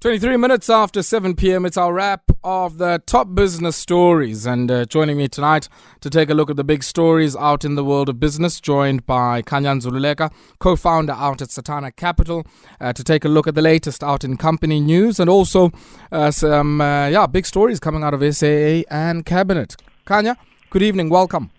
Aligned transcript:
23 0.00 0.38
minutes 0.38 0.70
after 0.70 1.02
7 1.02 1.36
p.m., 1.36 1.66
it's 1.66 1.76
our 1.76 1.92
wrap 1.92 2.22
of 2.42 2.78
the 2.78 3.02
top 3.04 3.34
business 3.34 3.76
stories. 3.76 4.46
And 4.46 4.70
uh, 4.70 4.86
joining 4.86 5.18
me 5.18 5.28
tonight 5.28 5.68
to 6.00 6.08
take 6.08 6.30
a 6.30 6.34
look 6.34 6.48
at 6.48 6.56
the 6.56 6.64
big 6.64 6.82
stories 6.82 7.36
out 7.36 7.66
in 7.66 7.74
the 7.74 7.84
world 7.84 8.08
of 8.08 8.18
business, 8.18 8.62
joined 8.62 9.04
by 9.04 9.42
Khanya 9.42 9.78
Ndzululeka, 9.78 10.32
co 10.58 10.74
founder 10.74 11.12
out 11.12 11.42
at 11.42 11.48
Setana 11.48 11.94
Capital, 11.94 12.46
uh, 12.80 12.94
to 12.94 13.04
take 13.04 13.26
a 13.26 13.28
look 13.28 13.46
at 13.46 13.54
the 13.54 13.60
latest 13.60 14.02
out 14.02 14.24
in 14.24 14.38
company 14.38 14.80
news 14.80 15.20
and 15.20 15.28
also 15.28 15.70
uh, 16.10 16.30
some 16.30 16.80
uh, 16.80 17.06
yeah 17.08 17.26
big 17.26 17.44
stories 17.44 17.78
coming 17.78 18.02
out 18.02 18.14
of 18.14 18.22
SAA 18.34 18.84
and 18.88 19.26
Cabinet. 19.26 19.76
Khanya, 20.06 20.34
good 20.70 20.82
evening, 20.82 21.10
welcome. 21.10 21.50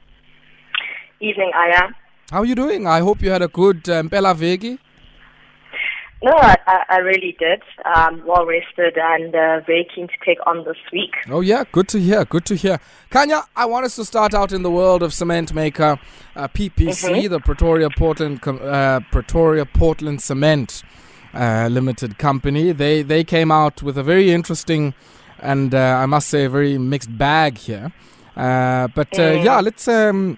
Evening, 1.20 1.52
Aya. 1.54 1.89
How 2.32 2.39
are 2.39 2.46
you 2.46 2.55
doing? 2.55 2.88
I 2.88 3.02
hope 3.02 3.21
you 3.21 3.30
had 3.30 3.44
a 3.44 3.50
good 3.50 3.88
um, 3.88 4.10
Pela 4.10 4.34
Vegi. 4.34 4.80
No, 6.24 6.34
I, 6.34 6.56
I 6.88 6.98
really 6.98 7.36
did. 7.40 7.64
Um, 7.84 8.24
well 8.26 8.46
rested 8.46 8.96
and 8.96 9.34
uh, 9.34 9.62
very 9.66 9.88
keen 9.94 10.08
to 10.08 10.14
take 10.23 10.38
on 10.45 10.64
this 10.66 10.78
week. 10.94 11.16
Oh, 11.30 11.41
yeah, 11.41 11.64
good 11.72 11.88
to 11.90 12.00
hear. 12.00 12.26
Good 12.26 12.45
to 12.45 12.55
hear. 12.55 12.80
Khanya, 13.09 13.44
I 13.55 13.66
want 13.66 13.86
us 13.86 13.95
to 13.95 14.05
start 14.05 14.36
out 14.36 14.52
in 14.52 14.62
the 14.62 14.70
world 14.70 15.02
of 15.02 15.14
cement 15.14 15.54
maker 15.54 15.98
uh, 16.36 16.48
PPC, 16.48 17.09
mm-hmm. 17.09 17.28
the 17.28 17.40
Pretoria 17.40 17.90
Portland 17.98 18.40
uh, 18.48 19.00
Pretoria 19.12 19.66
Portland 19.66 20.22
Cement 20.22 20.84
uh, 21.34 21.68
Limited 21.72 22.20
Company. 22.20 22.72
They 22.72 23.02
they 23.02 23.23
came 23.23 23.52
out 23.52 23.81
with 23.81 23.98
a 23.98 24.03
very 24.03 24.31
interesting 24.31 24.94
and 25.42 25.73
uh, 25.73 25.98
I 26.00 26.06
must 26.06 26.30
say 26.30 26.45
a 26.45 26.50
very 26.50 26.78
mixed 26.78 27.17
bag 27.17 27.58
here. 27.58 27.92
Uh, 28.36 28.88
but 28.95 29.09
mm. 29.12 29.44
yeah, 29.44 29.59
let's 29.59 29.88
um, 29.88 30.38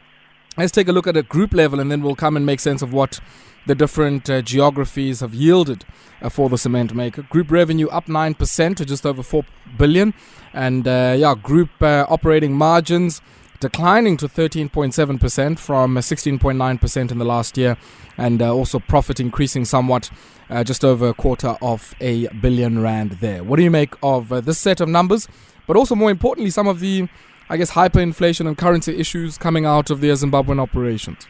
let's 0.58 0.72
take 0.72 0.88
a 0.88 0.92
look 0.92 1.08
at 1.08 1.18
a 1.18 1.24
group 1.24 1.54
level, 1.54 1.80
and 1.80 1.92
then 1.92 2.02
we'll 2.02 2.16
come 2.16 2.36
and 2.38 2.46
make 2.46 2.60
sense 2.60 2.82
of 2.82 2.94
what 2.94 3.20
the 3.66 3.76
different 3.76 4.30
uh, 4.30 4.42
geographies 4.42 5.22
have 5.22 5.34
yielded 5.34 5.86
uh, 6.22 6.30
for 6.30 6.50
the 6.50 6.58
cement 6.58 6.94
maker. 6.94 7.24
Group 7.24 7.52
revenue 7.52 7.88
up 7.88 8.06
9% 8.06 8.76
to 8.76 8.86
just 8.86 9.06
over 9.06 9.24
4 9.24 9.44
billion. 9.78 10.14
And 10.54 10.88
uh, 10.88 11.16
yeah, 11.18 11.36
group 11.36 11.70
uh, 11.82 12.06
operating 12.10 12.56
margins 12.56 13.22
declining 13.60 14.18
to 14.18 14.28
13.7% 14.28 15.58
from 15.58 15.96
16.9% 15.96 17.12
in 17.12 17.18
the 17.18 17.26
last 17.26 17.58
year. 17.58 17.78
And 18.18 18.42
uh, 18.42 18.54
also 18.54 18.80
profit 18.80 19.20
increasing 19.20 19.66
somewhat, 19.66 20.12
uh, 20.50 20.64
just 20.64 20.84
over 20.84 21.10
a 21.10 21.14
quarter 21.14 21.58
of 21.62 21.96
a 22.02 22.28
billion 22.28 22.82
rand 22.82 23.14
there. 23.14 23.44
What 23.44 23.58
do 23.58 23.64
you 23.64 23.72
make 23.72 23.96
of 24.04 24.30
this 24.46 24.60
set 24.60 24.82
of 24.82 24.90
numbers? 24.90 25.28
But 25.66 25.78
also, 25.78 25.96
more 25.96 26.12
importantly, 26.12 26.52
some 26.52 26.68
of 26.68 26.80
the, 26.82 27.08
I 27.50 27.58
guess, 27.58 27.72
hyperinflation 27.72 28.48
and 28.48 28.58
currency 28.58 28.98
issues 28.98 29.38
coming 29.38 29.66
out 29.66 29.90
of 29.90 30.02
the 30.02 30.10
Zimbabwean 30.10 30.60
operations. 30.60 31.26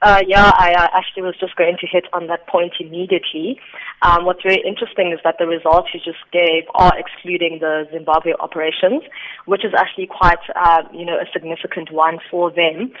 Uh, 0.00 0.22
yeah, 0.28 0.52
I 0.54 0.74
uh, 0.74 0.88
actually 0.94 1.22
was 1.22 1.34
just 1.40 1.56
going 1.56 1.76
to 1.80 1.86
hit 1.86 2.04
on 2.12 2.28
that 2.28 2.46
point 2.46 2.74
immediately. 2.78 3.58
Um, 4.02 4.26
what's 4.26 4.42
very 4.42 4.62
interesting 4.64 5.10
is 5.12 5.18
that 5.24 5.36
the 5.40 5.46
results 5.46 5.88
you 5.92 5.98
just 5.98 6.22
gave 6.30 6.70
are 6.74 6.92
excluding 6.96 7.58
the 7.60 7.88
Zimbabwe 7.92 8.32
operations, 8.38 9.02
which 9.46 9.64
is 9.64 9.72
actually 9.76 10.06
quite, 10.06 10.38
uh, 10.54 10.82
you 10.92 11.04
know, 11.04 11.18
a 11.18 11.26
significant 11.32 11.90
one 11.90 12.18
for 12.30 12.52
them, 12.52 12.92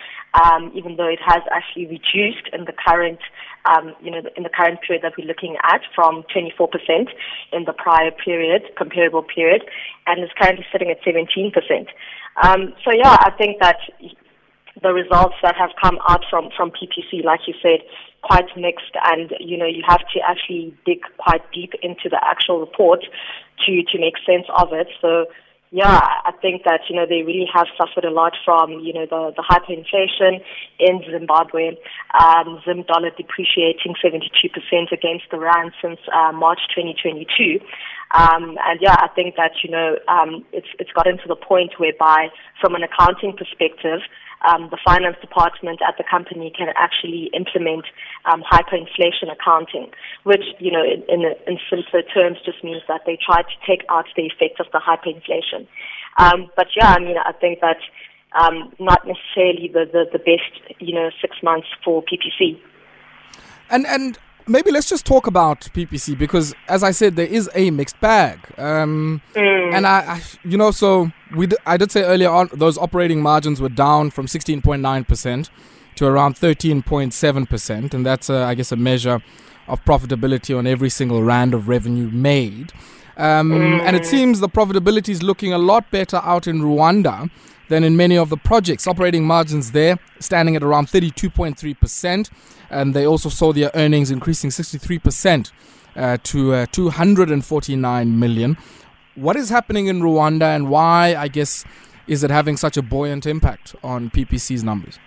um, 0.42 0.72
even 0.74 0.96
though 0.96 1.06
it 1.06 1.20
has 1.24 1.42
actually 1.52 1.86
reduced 1.86 2.50
in 2.52 2.64
the 2.64 2.74
current, 2.74 3.20
um, 3.64 3.94
you 4.02 4.10
know, 4.10 4.22
in 4.36 4.42
the 4.42 4.50
current 4.50 4.80
period 4.82 5.04
that 5.04 5.12
we're 5.16 5.28
looking 5.28 5.56
at 5.62 5.82
from 5.94 6.24
24% 6.34 6.66
in 7.52 7.64
the 7.64 7.72
prior 7.72 8.10
period, 8.10 8.62
comparable 8.76 9.22
period, 9.22 9.62
and 10.08 10.24
is 10.24 10.30
currently 10.36 10.66
sitting 10.72 10.90
at 10.90 11.00
17%. 11.02 11.54
Um, 12.42 12.74
so 12.84 12.90
yeah, 12.90 13.16
I 13.22 13.30
think 13.38 13.60
that 13.60 13.78
the 14.82 14.92
results 14.92 15.36
that 15.42 15.56
have 15.56 15.70
come 15.80 15.98
out 16.08 16.24
from, 16.30 16.50
from 16.56 16.70
PPC, 16.70 17.24
like 17.24 17.40
you 17.46 17.54
said, 17.62 17.80
quite 18.22 18.46
mixed 18.56 18.94
and, 19.04 19.32
you 19.40 19.56
know, 19.56 19.66
you 19.66 19.82
have 19.86 20.00
to 20.14 20.20
actually 20.26 20.74
dig 20.84 21.00
quite 21.18 21.42
deep 21.52 21.72
into 21.82 22.08
the 22.08 22.20
actual 22.22 22.60
report 22.60 23.00
to, 23.66 23.82
to 23.82 23.98
make 23.98 24.14
sense 24.26 24.46
of 24.56 24.72
it. 24.72 24.88
So, 25.00 25.26
yeah, 25.70 26.00
I 26.24 26.32
think 26.40 26.64
that, 26.64 26.80
you 26.88 26.96
know, 26.96 27.04
they 27.04 27.22
really 27.22 27.46
have 27.52 27.66
suffered 27.76 28.04
a 28.04 28.10
lot 28.10 28.32
from, 28.42 28.80
you 28.80 28.92
know, 28.94 29.04
the, 29.04 29.34
the 29.36 29.44
hyperinflation 29.44 30.40
in 30.78 31.02
Zimbabwe, 31.10 31.76
um, 32.18 32.60
Zim 32.64 32.84
dollar 32.84 33.10
depreciating 33.10 33.94
72% 34.02 34.24
against 34.92 35.24
the 35.30 35.38
Rand 35.38 35.72
since 35.82 36.00
uh, 36.12 36.32
March 36.32 36.60
2022. 36.74 37.60
Um, 38.16 38.56
and 38.64 38.80
yeah, 38.80 38.96
I 38.96 39.08
think 39.14 39.36
that, 39.36 39.52
you 39.62 39.70
know, 39.70 39.98
um, 40.08 40.42
it's, 40.52 40.68
it's 40.78 40.90
gotten 40.92 41.18
to 41.18 41.28
the 41.28 41.36
point 41.36 41.72
whereby 41.76 42.28
from 42.60 42.74
an 42.74 42.82
accounting 42.82 43.36
perspective, 43.36 44.00
um, 44.46 44.68
the 44.70 44.78
finance 44.84 45.16
department 45.20 45.80
at 45.86 45.96
the 45.98 46.04
company 46.08 46.52
can 46.56 46.68
actually 46.76 47.30
implement 47.34 47.84
um, 48.24 48.42
hyperinflation 48.42 49.32
accounting, 49.32 49.90
which, 50.22 50.44
you 50.58 50.70
know, 50.70 50.82
in, 50.82 51.02
in, 51.08 51.34
in, 51.46 51.58
simpler 51.68 52.02
terms 52.02 52.38
just 52.44 52.62
means 52.62 52.82
that 52.86 53.02
they 53.04 53.18
try 53.24 53.42
to 53.42 53.56
take 53.66 53.84
out 53.88 54.06
the 54.16 54.22
effect 54.22 54.60
of 54.60 54.66
the 54.72 54.78
hyperinflation. 54.78 55.66
Um, 56.18 56.50
but 56.56 56.68
yeah, 56.76 56.94
I 56.94 57.00
mean, 57.00 57.16
I 57.18 57.32
think 57.32 57.60
that 57.60 57.78
um, 58.38 58.72
not 58.78 59.06
necessarily 59.06 59.68
the, 59.72 59.86
the, 59.90 60.04
the 60.12 60.18
best, 60.18 60.80
you 60.80 60.94
know, 60.94 61.10
six 61.20 61.36
months 61.42 61.68
for 61.84 62.02
PPC. 62.02 62.60
And, 63.70 63.86
and 63.86 64.18
maybe 64.46 64.70
let's 64.70 64.88
just 64.88 65.04
talk 65.04 65.26
about 65.26 65.60
PPC 65.60 66.16
because, 66.16 66.54
as 66.68 66.82
I 66.82 66.90
said, 66.90 67.16
there 67.16 67.26
is 67.26 67.50
a 67.54 67.70
mixed 67.70 68.00
bag. 68.00 68.40
Um, 68.56 69.20
mm. 69.34 69.74
And 69.74 69.86
I, 69.86 70.14
I, 70.14 70.22
you 70.44 70.56
know, 70.56 70.70
so 70.70 71.10
we 71.34 71.46
d- 71.46 71.56
I 71.66 71.76
did 71.76 71.90
say 71.90 72.02
earlier 72.02 72.30
on 72.30 72.48
those 72.52 72.78
operating 72.78 73.22
margins 73.22 73.60
were 73.60 73.68
down 73.68 74.10
from 74.10 74.26
16.9% 74.26 75.50
to 75.96 76.06
around 76.06 76.36
13.7%, 76.36 77.94
and 77.94 78.06
that's, 78.06 78.30
I 78.30 78.54
guess, 78.54 78.72
a 78.72 78.76
measure 78.76 79.20
of 79.66 79.84
profitability 79.84 80.56
on 80.56 80.66
every 80.66 80.90
single 80.90 81.22
rand 81.22 81.54
of 81.54 81.68
revenue 81.68 82.08
made. 82.10 82.72
Um, 83.16 83.50
mm. 83.50 83.80
And 83.80 83.96
it 83.96 84.06
seems 84.06 84.40
the 84.40 84.48
profitability 84.48 85.10
is 85.10 85.22
looking 85.22 85.52
a 85.52 85.58
lot 85.58 85.90
better 85.90 86.18
out 86.18 86.46
in 86.46 86.60
Rwanda 86.60 87.30
than 87.68 87.84
in 87.84 87.96
many 87.96 88.16
of 88.16 88.30
the 88.30 88.36
projects. 88.36 88.86
Operating 88.86 89.26
margins 89.26 89.72
there 89.72 89.98
standing 90.20 90.56
at 90.56 90.62
around 90.62 90.86
32.3%, 90.86 92.30
and 92.70 92.94
they 92.94 93.06
also 93.06 93.28
saw 93.28 93.52
their 93.52 93.70
earnings 93.74 94.10
increasing 94.10 94.50
63% 94.50 95.50
uh, 95.96 96.16
to 96.22 96.54
uh, 96.54 96.66
249 96.70 98.18
million. 98.18 98.56
What 99.18 99.34
is 99.34 99.50
happening 99.50 99.88
in 99.88 100.00
Rwanda, 100.00 100.54
and 100.54 100.70
why, 100.70 101.16
I 101.16 101.26
guess, 101.26 101.64
is 102.06 102.22
it 102.22 102.30
having 102.30 102.56
such 102.56 102.76
a 102.76 102.82
buoyant 102.82 103.26
impact 103.26 103.74
on 103.82 104.10
PPC's 104.10 104.62
numbers? 104.62 105.00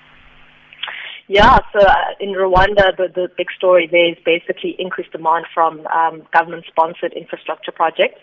Yeah, 1.30 1.60
so 1.72 1.80
uh, 1.80 1.96
in 2.20 2.34
Rwanda, 2.34 2.92
the, 2.98 3.08
the 3.08 3.30
big 3.38 3.48
story 3.56 3.88
there 3.90 4.12
is 4.12 4.18
basically 4.26 4.76
increased 4.78 5.14
demand 5.14 5.46
from 5.54 5.88
um, 5.88 6.24
government-sponsored 6.34 7.14
infrastructure 7.14 7.72
projects 7.72 8.20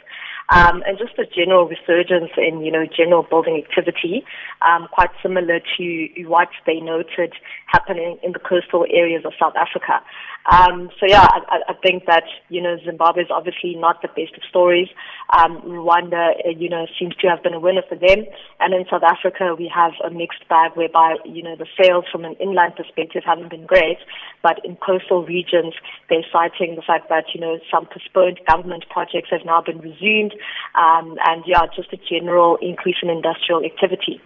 um, 0.50 0.82
and 0.86 0.98
just 0.98 1.18
a 1.18 1.24
general 1.24 1.66
resurgence 1.66 2.32
in, 2.36 2.60
you 2.60 2.70
know, 2.70 2.84
general 2.84 3.22
building 3.22 3.56
activity, 3.56 4.24
um, 4.60 4.88
quite 4.92 5.10
similar 5.22 5.60
to 5.78 6.08
what 6.26 6.48
they 6.66 6.80
noted 6.80 7.32
happening 7.66 8.18
in 8.22 8.32
the 8.32 8.38
coastal 8.38 8.84
areas 8.90 9.24
of 9.24 9.32
South 9.40 9.54
Africa. 9.56 10.04
Um, 10.50 10.88
so 10.98 11.04
yeah, 11.06 11.26
I, 11.28 11.60
I, 11.68 11.74
think 11.82 12.06
that 12.06 12.24
you 12.48 12.62
know 12.62 12.78
Zimbabwe 12.82 13.24
is 13.24 13.28
obviously 13.30 13.74
not 13.74 14.00
the 14.00 14.08
best 14.08 14.34
of 14.34 14.42
stories. 14.48 14.88
Um, 15.36 15.60
Rwanda, 15.60 16.30
uh, 16.46 16.48
you 16.56 16.70
know, 16.70 16.86
seems 16.98 17.14
to 17.16 17.28
have 17.28 17.42
been 17.42 17.52
a 17.52 17.60
winner 17.60 17.82
for 17.86 17.96
them, 17.96 18.24
and 18.58 18.72
in 18.72 18.86
South 18.90 19.02
Africa 19.02 19.54
we 19.58 19.70
have 19.74 19.92
a 20.02 20.08
mixed 20.08 20.48
bag 20.48 20.72
whereby 20.74 21.16
you 21.26 21.42
know 21.42 21.54
the 21.54 21.66
sales 21.76 22.06
from 22.10 22.24
an 22.24 22.32
inland 22.40 22.76
perspective 22.76 23.24
haven't 23.26 23.50
been 23.50 23.66
great, 23.66 23.98
but 24.42 24.64
in 24.64 24.76
coastal 24.76 25.22
regions 25.22 25.74
they're 26.08 26.24
citing 26.32 26.76
the 26.76 26.82
fact 26.82 27.10
that 27.10 27.24
you 27.34 27.40
know 27.40 27.58
some 27.70 27.84
postponed 27.84 28.40
government 28.48 28.86
projects 28.88 29.28
have 29.30 29.44
now 29.44 29.60
been 29.60 29.80
resumed, 29.80 30.32
um, 30.76 31.18
and 31.26 31.44
yeah, 31.46 31.66
just 31.76 31.92
a 31.92 31.98
general 32.08 32.56
increase 32.62 32.96
in 33.02 33.10
industrial 33.10 33.62
activity. 33.62 34.18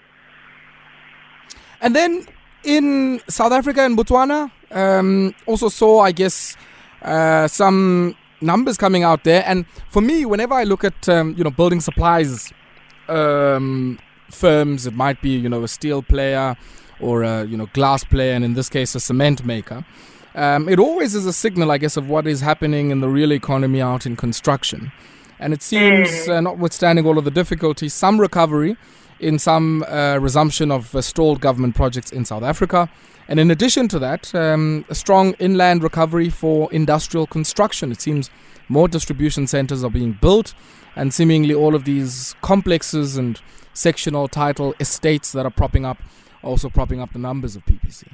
And 1.80 1.96
then 1.96 2.28
in 2.64 3.20
South 3.28 3.52
Africa 3.52 3.82
and 3.82 3.96
Botswana, 3.96 4.50
um, 4.70 5.34
also 5.46 5.68
saw, 5.68 6.00
I 6.00 6.12
guess, 6.12 6.56
uh, 7.02 7.48
some 7.48 8.16
numbers 8.40 8.76
coming 8.76 9.02
out 9.02 9.24
there. 9.24 9.42
And 9.46 9.66
for 9.90 10.00
me, 10.00 10.24
whenever 10.24 10.54
I 10.54 10.64
look 10.64 10.84
at 10.84 11.08
um, 11.08 11.34
you 11.36 11.44
know 11.44 11.50
building 11.50 11.80
supplies 11.80 12.52
um, 13.08 13.98
firms, 14.30 14.86
it 14.86 14.94
might 14.94 15.20
be 15.22 15.30
you 15.30 15.48
know 15.48 15.62
a 15.62 15.68
steel 15.68 16.02
player 16.02 16.56
or 17.00 17.22
a 17.22 17.44
you 17.44 17.56
know 17.56 17.66
glass 17.72 18.04
player, 18.04 18.34
and 18.34 18.44
in 18.44 18.54
this 18.54 18.68
case 18.68 18.94
a 18.94 19.00
cement 19.00 19.44
maker. 19.44 19.84
Um, 20.34 20.66
it 20.66 20.78
always 20.78 21.14
is 21.14 21.26
a 21.26 21.32
signal, 21.32 21.70
I 21.70 21.76
guess, 21.76 21.98
of 21.98 22.08
what 22.08 22.26
is 22.26 22.40
happening 22.40 22.90
in 22.90 23.00
the 23.00 23.08
real 23.08 23.34
economy 23.34 23.82
out 23.82 24.06
in 24.06 24.16
construction. 24.16 24.90
And 25.38 25.52
it 25.52 25.62
seems, 25.62 26.08
mm. 26.08 26.28
uh, 26.28 26.40
notwithstanding 26.40 27.06
all 27.06 27.18
of 27.18 27.24
the 27.24 27.30
difficulties, 27.30 27.92
some 27.92 28.18
recovery 28.18 28.78
in 29.22 29.38
some 29.38 29.84
uh, 29.84 30.18
resumption 30.18 30.70
of 30.70 30.94
uh, 30.94 31.00
stalled 31.00 31.40
government 31.40 31.74
projects 31.74 32.10
in 32.10 32.24
South 32.24 32.42
Africa. 32.42 32.90
And 33.28 33.38
in 33.38 33.50
addition 33.50 33.88
to 33.88 33.98
that, 34.00 34.34
um, 34.34 34.84
a 34.88 34.94
strong 34.94 35.34
inland 35.38 35.82
recovery 35.82 36.28
for 36.28 36.70
industrial 36.72 37.26
construction. 37.26 37.92
It 37.92 38.00
seems 38.00 38.30
more 38.68 38.88
distribution 38.88 39.46
centers 39.46 39.84
are 39.84 39.90
being 39.90 40.18
built, 40.20 40.54
and 40.96 41.14
seemingly 41.14 41.54
all 41.54 41.74
of 41.74 41.84
these 41.84 42.34
complexes 42.42 43.16
and 43.16 43.40
sectional 43.74 44.28
title 44.28 44.74
estates 44.80 45.32
that 45.32 45.46
are 45.46 45.50
propping 45.50 45.84
up, 45.84 45.98
also 46.42 46.68
propping 46.68 47.00
up 47.00 47.12
the 47.12 47.18
numbers 47.18 47.56
of 47.56 47.64
PPC. 47.64 48.08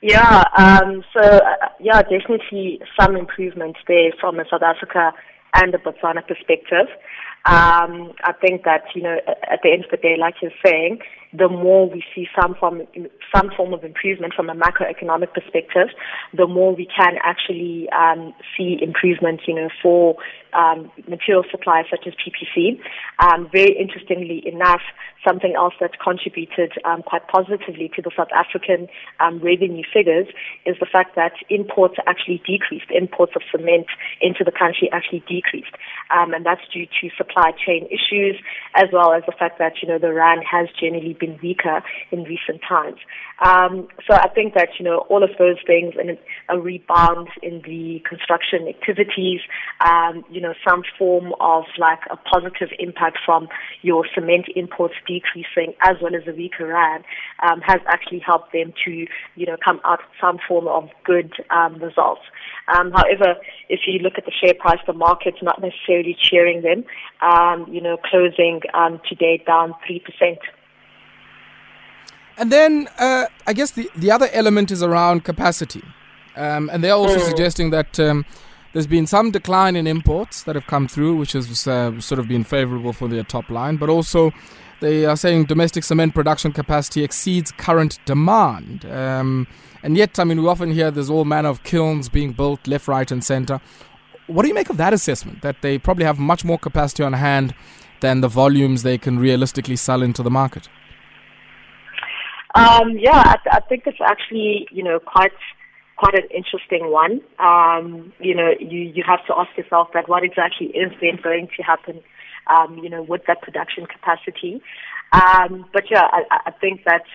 Yeah, 0.00 0.44
um, 0.56 1.02
so 1.12 1.20
uh, 1.20 1.68
yeah, 1.80 2.02
definitely 2.02 2.80
some 2.98 3.16
improvements 3.16 3.80
there 3.88 4.12
from 4.20 4.38
a 4.38 4.44
South 4.48 4.62
Africa 4.62 5.12
and 5.54 5.74
a 5.74 5.78
Botswana 5.78 6.26
perspective. 6.26 6.86
Um, 7.44 8.12
I 8.24 8.32
think 8.32 8.64
that 8.64 8.84
you 8.94 9.02
know 9.02 9.18
at 9.50 9.60
the 9.62 9.72
end 9.72 9.84
of 9.84 9.90
the 9.90 9.96
day, 9.96 10.16
like 10.18 10.34
you're 10.42 10.50
saying, 10.64 10.98
the 11.32 11.48
more 11.48 11.88
we 11.88 12.02
see 12.14 12.26
some 12.40 12.54
form 12.54 12.82
some 13.34 13.50
form 13.56 13.74
of 13.74 13.84
improvement 13.84 14.32
from 14.34 14.48
a 14.48 14.54
macroeconomic 14.54 15.34
perspective, 15.34 15.88
the 16.34 16.46
more 16.46 16.74
we 16.74 16.86
can 16.86 17.16
actually 17.22 17.88
um, 17.90 18.32
see 18.56 18.78
improvement, 18.80 19.40
you 19.46 19.54
know, 19.54 19.68
for 19.82 20.16
um, 20.54 20.90
material 21.06 21.44
supplies 21.50 21.84
such 21.90 22.06
as 22.06 22.14
PPC. 22.14 22.80
Um, 23.18 23.48
very 23.52 23.76
interestingly 23.78 24.42
enough, 24.46 24.80
something 25.26 25.54
else 25.56 25.74
that 25.80 26.00
contributed 26.00 26.72
um, 26.84 27.02
quite 27.02 27.26
positively 27.28 27.90
to 27.96 28.02
the 28.02 28.10
South 28.16 28.32
African 28.34 28.88
um, 29.20 29.40
revenue 29.40 29.84
figures 29.92 30.26
is 30.64 30.76
the 30.80 30.86
fact 30.86 31.16
that 31.16 31.32
imports 31.50 31.96
actually 32.06 32.40
decreased. 32.46 32.90
Imports 32.90 33.32
of 33.36 33.42
cement 33.50 33.86
into 34.20 34.44
the 34.44 34.52
country 34.52 34.88
actually 34.92 35.22
decreased, 35.28 35.74
um, 36.14 36.32
and 36.32 36.46
that's 36.46 36.62
due 36.72 36.86
to 36.86 37.10
supply 37.16 37.52
chain 37.52 37.86
issues 37.90 38.36
as 38.74 38.88
well 38.92 39.12
as 39.12 39.22
the 39.26 39.32
fact 39.32 39.58
that 39.58 39.82
you 39.82 39.88
know 39.88 39.98
the 39.98 40.12
rand 40.12 40.42
has 40.50 40.68
generally 40.80 41.14
been 41.18 41.38
weaker 41.42 41.82
in 42.10 42.24
recent 42.24 42.60
times. 42.68 42.98
Um, 43.40 43.88
so 44.06 44.14
I 44.14 44.28
think 44.28 44.54
that, 44.54 44.68
you 44.78 44.84
know, 44.84 44.98
all 45.08 45.22
of 45.22 45.30
those 45.38 45.56
things 45.66 45.94
and 45.98 46.18
a 46.48 46.58
rebound 46.58 47.28
in 47.42 47.62
the 47.64 48.02
construction 48.08 48.66
activities, 48.68 49.40
um, 49.84 50.24
you 50.30 50.40
know, 50.40 50.54
some 50.66 50.82
form 50.98 51.32
of 51.40 51.64
like 51.78 52.00
a 52.10 52.16
positive 52.16 52.70
impact 52.78 53.18
from 53.24 53.48
your 53.82 54.04
cement 54.14 54.46
imports 54.56 54.94
decreasing 55.06 55.74
as 55.82 55.96
well 56.02 56.14
as 56.16 56.24
the 56.26 56.32
weaker 56.32 56.66
rand 56.66 57.04
um, 57.42 57.60
has 57.60 57.80
actually 57.86 58.18
helped 58.18 58.52
them 58.52 58.72
to, 58.84 59.06
you 59.36 59.46
know, 59.46 59.56
come 59.64 59.80
out 59.84 60.00
with 60.00 60.16
some 60.20 60.38
form 60.48 60.66
of 60.66 60.88
good 61.04 61.32
um, 61.50 61.74
results. 61.74 62.22
Um, 62.68 62.90
however, 62.92 63.36
if 63.68 63.80
you 63.86 64.00
look 64.00 64.14
at 64.18 64.24
the 64.24 64.32
share 64.32 64.54
price, 64.54 64.80
the 64.86 64.92
market's 64.92 65.42
not 65.42 65.60
necessarily 65.60 66.16
cheering 66.20 66.62
them, 66.62 66.84
um, 67.22 67.66
you 67.70 67.80
know, 67.80 67.96
closing 67.96 68.60
um, 68.74 69.00
today 69.08 69.42
down 69.46 69.74
3%. 69.88 70.02
And 72.38 72.52
then 72.52 72.88
uh, 72.98 73.26
I 73.46 73.52
guess 73.52 73.72
the, 73.72 73.90
the 73.96 74.10
other 74.10 74.28
element 74.32 74.70
is 74.70 74.82
around 74.82 75.24
capacity. 75.24 75.82
Um, 76.36 76.70
and 76.72 76.82
they're 76.84 76.92
also 76.92 77.18
mm. 77.18 77.28
suggesting 77.28 77.70
that 77.70 77.98
um, 77.98 78.24
there's 78.72 78.86
been 78.86 79.08
some 79.08 79.32
decline 79.32 79.74
in 79.74 79.88
imports 79.88 80.44
that 80.44 80.54
have 80.54 80.66
come 80.66 80.86
through, 80.86 81.16
which 81.16 81.32
has 81.32 81.66
uh, 81.66 82.00
sort 82.00 82.20
of 82.20 82.28
been 82.28 82.44
favorable 82.44 82.92
for 82.92 83.08
their 83.08 83.24
top 83.24 83.50
line. 83.50 83.76
But 83.76 83.88
also, 83.88 84.32
they 84.80 85.04
are 85.04 85.16
saying 85.16 85.46
domestic 85.46 85.82
cement 85.82 86.14
production 86.14 86.52
capacity 86.52 87.02
exceeds 87.02 87.50
current 87.50 87.98
demand. 88.04 88.84
Um, 88.84 89.48
and 89.82 89.96
yet, 89.96 90.18
I 90.20 90.24
mean, 90.24 90.40
we 90.40 90.48
often 90.48 90.70
hear 90.70 90.92
there's 90.92 91.10
all 91.10 91.24
manner 91.24 91.48
of 91.48 91.64
kilns 91.64 92.08
being 92.08 92.32
built 92.32 92.66
left, 92.68 92.86
right, 92.86 93.10
and 93.10 93.24
center. 93.24 93.60
What 94.28 94.42
do 94.42 94.48
you 94.48 94.54
make 94.54 94.70
of 94.70 94.76
that 94.76 94.92
assessment? 94.92 95.42
That 95.42 95.62
they 95.62 95.78
probably 95.78 96.04
have 96.04 96.20
much 96.20 96.44
more 96.44 96.58
capacity 96.58 97.02
on 97.02 97.14
hand 97.14 97.54
than 98.00 98.20
the 98.20 98.28
volumes 98.28 98.84
they 98.84 98.98
can 98.98 99.18
realistically 99.18 99.76
sell 99.76 100.02
into 100.02 100.22
the 100.22 100.30
market? 100.30 100.68
Um, 102.54 102.98
yeah, 102.98 103.18
I, 103.18 103.36
th- 103.42 103.52
I 103.52 103.60
think 103.60 103.84
it's 103.86 103.98
actually 104.04 104.66
you 104.70 104.82
know 104.82 104.98
quite 104.98 105.32
quite 105.96 106.14
an 106.14 106.28
interesting 106.34 106.90
one. 106.90 107.20
Um, 107.38 108.12
you 108.20 108.34
know, 108.34 108.50
you 108.58 108.80
you 108.80 109.04
have 109.06 109.24
to 109.26 109.34
ask 109.36 109.56
yourself 109.56 109.88
that 109.94 110.08
what 110.08 110.24
exactly 110.24 110.68
is 110.68 110.92
then 111.00 111.18
going 111.22 111.48
to 111.56 111.62
happen. 111.62 112.00
Um, 112.46 112.78
you 112.78 112.88
know, 112.88 113.02
with 113.02 113.22
that 113.26 113.42
production 113.42 113.84
capacity. 113.84 114.62
Um, 115.12 115.66
but 115.72 115.84
yeah, 115.90 116.04
I, 116.10 116.22
I 116.46 116.50
think 116.50 116.80
that's 116.86 117.08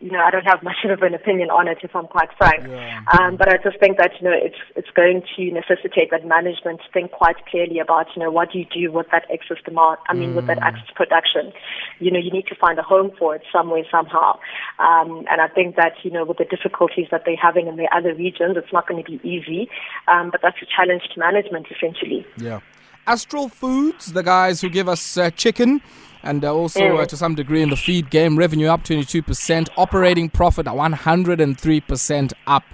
you 0.00 0.10
know, 0.10 0.20
I 0.20 0.30
don't 0.30 0.44
have 0.44 0.62
much 0.62 0.84
of 0.84 1.02
an 1.02 1.14
opinion 1.14 1.50
on 1.50 1.68
it, 1.68 1.78
if 1.82 1.94
I'm 1.94 2.06
quite 2.06 2.30
frank. 2.38 2.66
Yeah. 2.66 3.02
Um, 3.18 3.36
but 3.36 3.48
I 3.48 3.56
just 3.62 3.78
think 3.78 3.98
that 3.98 4.12
you 4.20 4.28
know, 4.28 4.34
it's 4.34 4.58
it's 4.76 4.90
going 4.90 5.22
to 5.36 5.50
necessitate 5.50 6.10
that 6.10 6.26
management 6.26 6.80
think 6.92 7.12
quite 7.12 7.36
clearly 7.46 7.78
about 7.78 8.06
you 8.14 8.22
know 8.22 8.30
what 8.30 8.52
do 8.52 8.58
you 8.58 8.66
do 8.72 8.90
with 8.92 9.06
that 9.12 9.24
excess 9.30 9.58
demand. 9.64 9.98
I 10.08 10.14
mean, 10.14 10.32
mm. 10.32 10.36
with 10.36 10.46
that 10.46 10.58
mm. 10.58 10.66
excess 10.66 10.90
production, 10.94 11.52
you 11.98 12.10
know, 12.10 12.18
you 12.18 12.30
need 12.30 12.46
to 12.46 12.54
find 12.54 12.78
a 12.78 12.82
home 12.82 13.10
for 13.18 13.34
it 13.34 13.42
somewhere 13.52 13.84
somehow. 13.90 14.38
Um, 14.78 15.26
and 15.30 15.40
I 15.40 15.48
think 15.48 15.76
that 15.76 15.92
you 16.02 16.10
know, 16.10 16.24
with 16.24 16.38
the 16.38 16.44
difficulties 16.44 17.08
that 17.10 17.22
they're 17.26 17.36
having 17.36 17.66
in 17.66 17.76
the 17.76 17.88
other 17.94 18.14
regions, 18.14 18.56
it's 18.56 18.72
not 18.72 18.88
going 18.88 19.02
to 19.02 19.10
be 19.10 19.20
easy. 19.26 19.68
Um, 20.08 20.30
but 20.30 20.40
that's 20.42 20.58
a 20.62 20.66
challenge 20.66 21.02
to 21.14 21.20
management 21.20 21.66
essentially. 21.70 22.26
Yeah. 22.36 22.60
Astral 23.06 23.48
Foods, 23.48 24.12
the 24.12 24.22
guys 24.22 24.60
who 24.60 24.68
give 24.68 24.88
us 24.88 25.16
uh, 25.16 25.30
chicken 25.30 25.82
and 26.22 26.44
uh, 26.44 26.54
also 26.54 26.98
uh, 26.98 27.06
to 27.06 27.16
some 27.16 27.34
degree 27.34 27.62
in 27.62 27.70
the 27.70 27.76
feed 27.76 28.10
game. 28.10 28.36
Revenue 28.36 28.66
up 28.66 28.84
22%, 28.84 29.68
operating 29.76 30.28
profit 30.28 30.66
103% 30.66 32.32
up. 32.46 32.64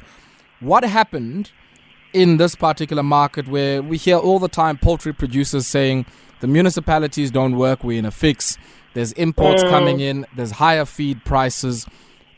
What 0.60 0.84
happened 0.84 1.52
in 2.12 2.38
this 2.38 2.54
particular 2.54 3.02
market 3.02 3.46
where 3.48 3.82
we 3.82 3.98
hear 3.98 4.16
all 4.16 4.38
the 4.38 4.48
time 4.48 4.78
poultry 4.78 5.12
producers 5.12 5.66
saying 5.66 6.06
the 6.40 6.46
municipalities 6.46 7.30
don't 7.30 7.56
work, 7.56 7.84
we're 7.84 7.98
in 7.98 8.04
a 8.04 8.10
fix, 8.10 8.58
there's 8.94 9.12
imports 9.12 9.62
mm. 9.62 9.70
coming 9.70 10.00
in, 10.00 10.26
there's 10.34 10.52
higher 10.52 10.84
feed 10.84 11.24
prices. 11.24 11.86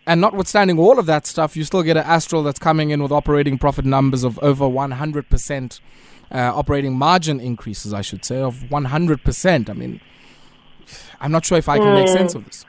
And 0.07 0.21
notwithstanding 0.21 0.79
all 0.79 0.99
of 0.99 1.07
that 1.07 1.27
stuff, 1.27 1.57
you 1.57 1.65
still 1.65 1.83
get 1.83 1.97
an 1.97 2.05
Astral 2.05 2.43
that's 2.43 2.59
coming 2.59 2.91
in 2.91 3.03
with 3.03 3.13
operating 3.13 3.59
profit 3.59 3.85
numbers 3.85 4.25
of 4.25 4.39
over 4.41 4.65
100%, 4.65 5.81
uh, 6.33 6.37
operating 6.55 6.97
margin 6.97 7.41
increases, 7.41 7.93
I 7.93 8.01
should 8.01 8.25
say, 8.25 8.41
of 8.41 8.65
100%. 8.71 9.71
I 9.71 9.73
mean, 9.75 10.01
I'm 11.21 11.33
not 11.33 11.45
sure 11.45 11.59
if 11.59 11.69
I 11.69 11.79
can 11.79 11.89
mm. 11.89 11.95
make 11.95 12.09
sense 12.09 12.35
of 12.35 12.45
this. 12.45 12.65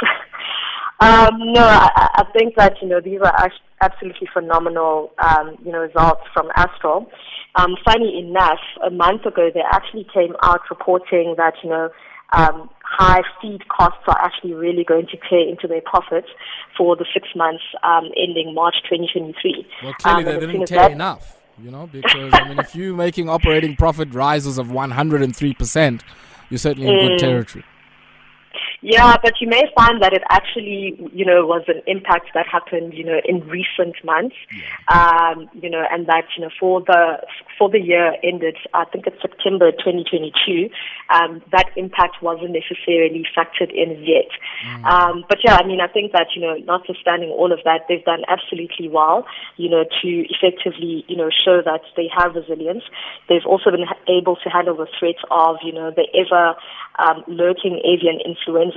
um, 1.00 1.38
no, 1.52 1.62
I, 1.62 1.88
I, 2.14 2.24
think 2.32 2.56
that 2.56 2.74
you 2.82 2.88
know 2.88 3.00
these 3.00 3.20
are 3.20 3.50
absolutely 3.80 4.28
phenomenal, 4.32 5.12
um, 5.18 5.56
you 5.64 5.72
know, 5.72 5.78
results 5.78 6.22
from 6.32 6.48
Astral. 6.56 7.10
Um, 7.56 7.76
funny 7.84 8.18
enough, 8.18 8.58
a 8.84 8.90
month 8.90 9.24
ago 9.26 9.50
they 9.52 9.62
actually 9.72 10.06
came 10.12 10.34
out 10.42 10.60
reporting 10.70 11.34
that 11.38 11.54
you 11.62 11.70
know 11.70 11.90
um, 12.32 12.68
high 12.82 13.22
feed 13.40 13.68
costs 13.68 14.02
are 14.06 14.18
actually 14.20 14.54
really 14.54 14.84
going 14.84 15.06
to 15.06 15.16
pay 15.16 15.48
into 15.48 15.66
their 15.66 15.80
profits 15.82 16.28
for 16.76 16.96
the 16.96 17.06
six 17.12 17.28
months 17.34 17.62
um, 17.82 18.04
ending 18.16 18.54
March 18.54 18.76
2023. 18.84 19.66
Well, 19.82 19.92
clearly 19.94 20.24
um, 20.24 20.40
they 20.40 20.46
didn't 20.46 20.66
care 20.66 20.90
enough, 20.90 21.40
you 21.62 21.70
know, 21.70 21.86
because 21.86 22.34
I 22.34 22.48
mean, 22.48 22.58
if 22.58 22.74
you're 22.74 22.94
making 22.94 23.28
operating 23.28 23.76
profit 23.76 24.12
rises 24.12 24.58
of 24.58 24.70
103 24.70 25.54
percent, 25.54 26.02
you're 26.50 26.58
certainly 26.58 26.88
in 26.88 27.08
good 27.08 27.18
territory. 27.18 27.64
Yeah, 28.84 29.16
but 29.22 29.40
you 29.40 29.48
may 29.48 29.64
find 29.74 30.02
that 30.02 30.12
it 30.12 30.20
actually, 30.28 31.00
you 31.14 31.24
know, 31.24 31.46
was 31.46 31.64
an 31.68 31.80
impact 31.86 32.28
that 32.34 32.44
happened, 32.46 32.92
you 32.92 33.02
know, 33.02 33.18
in 33.24 33.40
recent 33.48 33.96
months, 34.04 34.36
um, 34.92 35.48
you 35.54 35.70
know, 35.70 35.82
and 35.90 36.06
that, 36.06 36.24
you 36.36 36.44
know, 36.44 36.50
for 36.60 36.82
the 36.82 37.16
for 37.56 37.70
the 37.70 37.80
year 37.80 38.12
ended, 38.22 38.58
I 38.74 38.84
think 38.84 39.06
it's 39.06 39.16
September 39.22 39.72
2022, 39.72 40.68
um, 41.08 41.40
that 41.50 41.70
impact 41.76 42.20
wasn't 42.20 42.52
necessarily 42.52 43.24
factored 43.32 43.72
in 43.72 44.04
yet. 44.04 44.28
Mm. 44.68 44.84
Um, 44.84 45.24
but 45.30 45.38
yeah, 45.42 45.56
I 45.56 45.66
mean, 45.66 45.80
I 45.80 45.88
think 45.88 46.12
that, 46.12 46.36
you 46.36 46.42
know, 46.42 46.56
notwithstanding 46.56 47.30
all 47.30 47.52
of 47.52 47.60
that, 47.64 47.86
they've 47.88 48.04
done 48.04 48.20
absolutely 48.28 48.90
well, 48.90 49.24
you 49.56 49.70
know, 49.70 49.84
to 50.02 50.08
effectively, 50.28 51.04
you 51.08 51.16
know, 51.16 51.30
show 51.32 51.62
that 51.64 51.80
they 51.96 52.10
have 52.14 52.34
resilience. 52.34 52.84
They've 53.30 53.46
also 53.46 53.70
been 53.70 53.86
able 54.12 54.36
to 54.44 54.48
handle 54.50 54.76
the 54.76 54.88
threat 54.98 55.16
of, 55.30 55.56
you 55.64 55.72
know, 55.72 55.90
the 55.90 56.04
ever 56.12 56.52
um, 56.98 57.24
lurking 57.26 57.80
avian 57.84 58.20
influenza. 58.20 58.73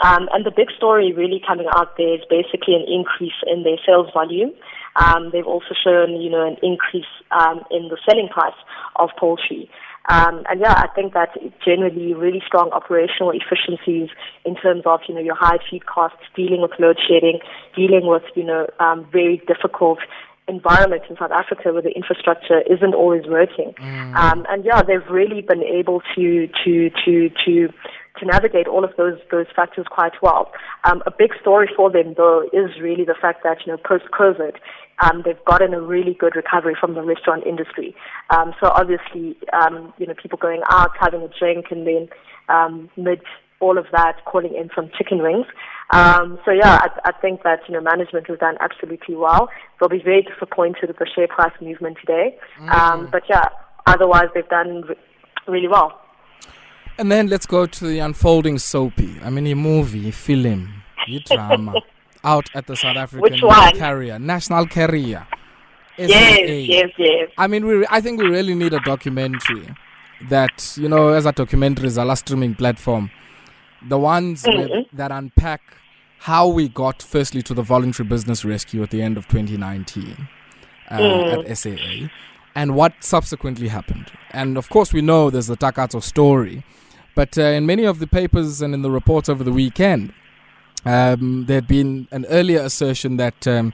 Um, 0.00 0.28
and 0.32 0.44
the 0.44 0.50
big 0.50 0.70
story 0.76 1.12
really 1.12 1.40
coming 1.46 1.66
out 1.74 1.96
there 1.96 2.14
is 2.14 2.20
basically 2.28 2.74
an 2.74 2.84
increase 2.88 3.36
in 3.46 3.62
their 3.62 3.76
sales 3.84 4.08
volume. 4.12 4.52
Um, 4.96 5.30
they've 5.32 5.46
also 5.46 5.74
shown, 5.74 6.20
you 6.20 6.30
know, 6.30 6.46
an 6.46 6.56
increase 6.62 7.10
um, 7.30 7.62
in 7.70 7.88
the 7.88 7.98
selling 8.08 8.28
price 8.28 8.56
of 8.96 9.10
poultry. 9.18 9.70
Um, 10.08 10.42
and 10.48 10.60
yeah, 10.60 10.74
I 10.74 10.88
think 10.94 11.12
that 11.12 11.36
generally 11.64 12.14
really 12.14 12.42
strong 12.46 12.70
operational 12.72 13.30
efficiencies 13.30 14.08
in 14.44 14.56
terms 14.56 14.82
of, 14.86 15.00
you 15.06 15.14
know, 15.14 15.20
your 15.20 15.36
high 15.36 15.58
feed 15.70 15.86
costs, 15.86 16.24
dealing 16.34 16.62
with 16.62 16.72
load 16.78 16.98
shedding, 17.06 17.38
dealing 17.76 18.06
with, 18.06 18.24
you 18.34 18.44
know, 18.44 18.66
um, 18.80 19.06
very 19.12 19.42
difficult 19.46 19.98
environment 20.48 21.02
in 21.08 21.16
South 21.16 21.30
Africa 21.30 21.72
where 21.72 21.82
the 21.82 21.90
infrastructure 21.90 22.60
isn't 22.62 22.94
always 22.94 23.24
working. 23.26 23.72
Mm. 23.78 24.16
Um, 24.16 24.46
and 24.48 24.64
yeah, 24.64 24.82
they've 24.82 25.06
really 25.08 25.42
been 25.42 25.62
able 25.62 26.02
to 26.16 26.48
to 26.64 26.90
to 27.04 27.30
to 27.44 27.68
to 28.18 28.26
navigate 28.26 28.66
all 28.66 28.84
of 28.84 28.90
those 28.96 29.18
those 29.30 29.46
factors 29.54 29.86
quite 29.90 30.12
well. 30.22 30.50
Um, 30.84 31.02
a 31.06 31.10
big 31.10 31.30
story 31.40 31.68
for 31.76 31.90
them 31.90 32.14
though 32.16 32.42
is 32.52 32.80
really 32.80 33.04
the 33.04 33.14
fact 33.20 33.42
that 33.44 33.58
you 33.64 33.72
know 33.72 33.78
post 33.78 34.04
COVID. 34.12 34.56
Um, 35.02 35.22
they've 35.24 35.42
gotten 35.46 35.72
a 35.72 35.80
really 35.80 36.12
good 36.12 36.36
recovery 36.36 36.76
from 36.78 36.94
the 36.94 37.02
restaurant 37.02 37.46
industry. 37.46 37.94
Um, 38.28 38.52
so 38.60 38.68
obviously, 38.68 39.36
um, 39.54 39.94
you 39.96 40.06
know, 40.06 40.14
people 40.20 40.38
going 40.38 40.60
out, 40.68 40.90
having 41.00 41.22
a 41.22 41.28
drink, 41.38 41.66
and 41.70 41.86
then 41.86 42.08
um, 42.50 42.90
mid 42.96 43.20
all 43.60 43.78
of 43.78 43.86
that, 43.92 44.24
calling 44.24 44.54
in 44.54 44.70
some 44.74 44.90
chicken 44.96 45.22
wings. 45.22 45.46
Um, 45.92 46.38
so 46.44 46.50
yeah, 46.50 46.80
I, 46.82 47.10
I, 47.10 47.12
think 47.20 47.42
that 47.42 47.60
you 47.68 47.74
know 47.74 47.80
management 47.80 48.26
has 48.28 48.38
done 48.38 48.56
absolutely 48.60 49.16
well. 49.16 49.48
They'll 49.78 49.88
be 49.88 50.02
very 50.02 50.22
disappointed 50.22 50.88
with 50.88 50.98
the 50.98 51.06
share 51.14 51.28
price 51.28 51.52
movement 51.60 51.98
today, 52.00 52.38
mm. 52.58 52.70
um, 52.70 53.08
but 53.10 53.24
yeah, 53.28 53.48
otherwise 53.86 54.28
they've 54.34 54.48
done 54.48 54.82
re- 54.88 54.96
really 55.46 55.68
well. 55.68 56.00
And 57.00 57.10
then 57.10 57.28
let's 57.28 57.46
go 57.46 57.64
to 57.64 57.86
the 57.86 57.98
unfolding 58.00 58.58
soapy. 58.58 59.16
I 59.24 59.30
mean, 59.30 59.46
a 59.46 59.54
movie, 59.54 60.10
a 60.10 60.12
film, 60.12 60.82
a 61.08 61.18
drama. 61.20 61.74
out 62.24 62.50
at 62.54 62.66
the 62.66 62.76
South 62.76 62.98
African 62.98 63.38
carrier, 63.78 64.18
national 64.18 64.66
carrier. 64.66 65.26
Yes, 65.96 66.68
yes, 66.68 66.90
yes. 66.98 67.30
I 67.38 67.46
mean, 67.46 67.66
we. 67.66 67.86
I 67.88 68.02
think 68.02 68.20
we 68.20 68.26
really 68.28 68.54
need 68.54 68.74
a 68.74 68.80
documentary 68.80 69.66
that 70.28 70.74
you 70.76 70.90
know, 70.90 71.08
as 71.08 71.24
a 71.24 71.32
documentary, 71.32 71.86
is 71.86 71.96
a 71.96 72.04
last 72.04 72.26
streaming 72.26 72.54
platform. 72.54 73.10
The 73.88 73.96
ones 73.98 74.44
where- 74.46 74.68
Mhm. 74.68 74.86
that 74.92 75.10
unpack 75.10 75.62
how 76.18 76.46
we 76.48 76.68
got 76.68 77.02
firstly 77.02 77.40
to 77.44 77.54
the 77.54 77.62
voluntary 77.62 78.06
business 78.06 78.44
rescue 78.44 78.82
at 78.82 78.90
the 78.90 79.00
end 79.00 79.16
of 79.16 79.26
2019 79.28 80.28
uh, 80.90 80.98
Mm. 80.98 81.32
at 81.38 81.48
SAA, 81.58 82.10
and 82.54 82.74
what 82.74 82.92
subsequently 83.00 83.68
happened. 83.68 84.12
And 84.32 84.58
of 84.58 84.68
course, 84.68 84.92
we 84.92 85.00
know 85.00 85.30
there's 85.30 85.46
the 85.46 85.56
Takatso 85.56 86.02
story, 86.02 86.62
but 87.14 87.36
uh, 87.38 87.42
in 87.42 87.66
many 87.66 87.84
of 87.84 87.98
the 87.98 88.06
papers 88.06 88.62
and 88.62 88.74
in 88.74 88.82
the 88.82 88.90
reports 88.90 89.28
over 89.28 89.44
the 89.44 89.52
weekend, 89.52 90.12
um, 90.84 91.44
there 91.46 91.56
had 91.56 91.68
been 91.68 92.08
an 92.10 92.24
earlier 92.26 92.60
assertion 92.60 93.16
that, 93.18 93.46
um, 93.46 93.72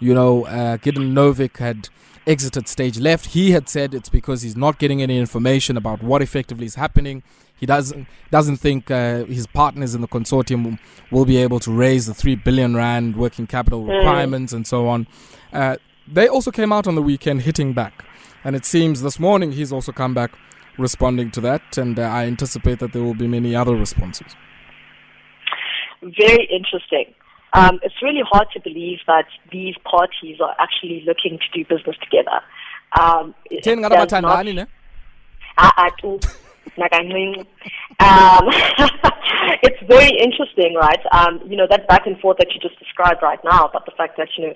you 0.00 0.14
know, 0.14 0.44
uh, 0.46 0.76
Gideon 0.76 1.14
Novick 1.14 1.58
had 1.58 1.88
exited 2.26 2.68
stage 2.68 2.98
left. 2.98 3.26
He 3.26 3.52
had 3.52 3.68
said 3.68 3.94
it's 3.94 4.08
because 4.08 4.42
he's 4.42 4.56
not 4.56 4.78
getting 4.78 5.02
any 5.02 5.18
information 5.18 5.76
about 5.76 6.02
what 6.02 6.22
effectively 6.22 6.66
is 6.66 6.74
happening. 6.76 7.22
He 7.58 7.66
doesn't 7.66 8.08
doesn't 8.30 8.56
think 8.56 8.90
uh, 8.90 9.24
his 9.24 9.46
partners 9.46 9.94
in 9.94 10.00
the 10.00 10.08
consortium 10.08 10.78
will, 11.10 11.24
be 11.24 11.36
able 11.36 11.60
to 11.60 11.70
raise 11.72 12.06
the 12.06 12.14
three 12.14 12.34
billion 12.34 12.74
rand 12.74 13.16
working 13.16 13.46
capital 13.46 13.84
Mm. 13.84 13.98
requirements 13.98 14.52
and 14.52 14.66
so 14.66 14.88
on. 14.88 15.06
Uh, 15.52 15.76
they 16.12 16.26
also 16.26 16.50
came 16.50 16.72
out 16.72 16.86
on 16.88 16.96
the 16.96 17.02
weekend 17.02 17.42
hitting 17.42 17.72
back, 17.72 18.04
and 18.44 18.56
it 18.56 18.64
seems 18.64 19.02
this 19.02 19.20
morning 19.20 19.52
he's 19.52 19.72
also 19.72 19.92
come 19.92 20.12
back 20.12 20.32
responding 20.78 21.30
to 21.32 21.40
that, 21.42 21.78
and 21.78 21.98
uh, 21.98 22.02
I 22.02 22.26
anticipate 22.26 22.78
that 22.80 22.92
there 22.92 23.02
will 23.02 23.14
be 23.14 23.26
many 23.26 23.54
other 23.54 23.74
responses. 23.76 24.34
Very 26.02 26.48
interesting. 26.50 27.14
Um, 27.54 27.80
it's 27.82 27.94
really 28.02 28.22
hard 28.28 28.48
to 28.54 28.60
believe 28.60 28.98
that 29.06 29.26
these 29.50 29.74
parties 29.84 30.38
are 30.40 30.56
actually 30.58 31.04
looking 31.06 31.38
to 31.38 31.48
do 31.52 31.64
business 31.68 31.96
together. 32.02 32.40
Um, 32.98 33.34
it 33.50 33.62
um, 38.00 38.48
it's 39.62 39.80
very 39.86 40.10
interesting, 40.18 40.74
right? 40.74 41.00
Um, 41.12 41.40
you 41.46 41.56
know, 41.56 41.66
that 41.68 41.86
back 41.88 42.06
and 42.06 42.18
forth 42.18 42.38
that 42.38 42.48
you 42.54 42.60
just 42.60 42.78
described 42.78 43.22
right 43.22 43.38
now 43.44 43.66
about 43.66 43.84
the 43.86 43.92
fact 43.96 44.16
that, 44.16 44.28
you 44.36 44.46
know, 44.46 44.54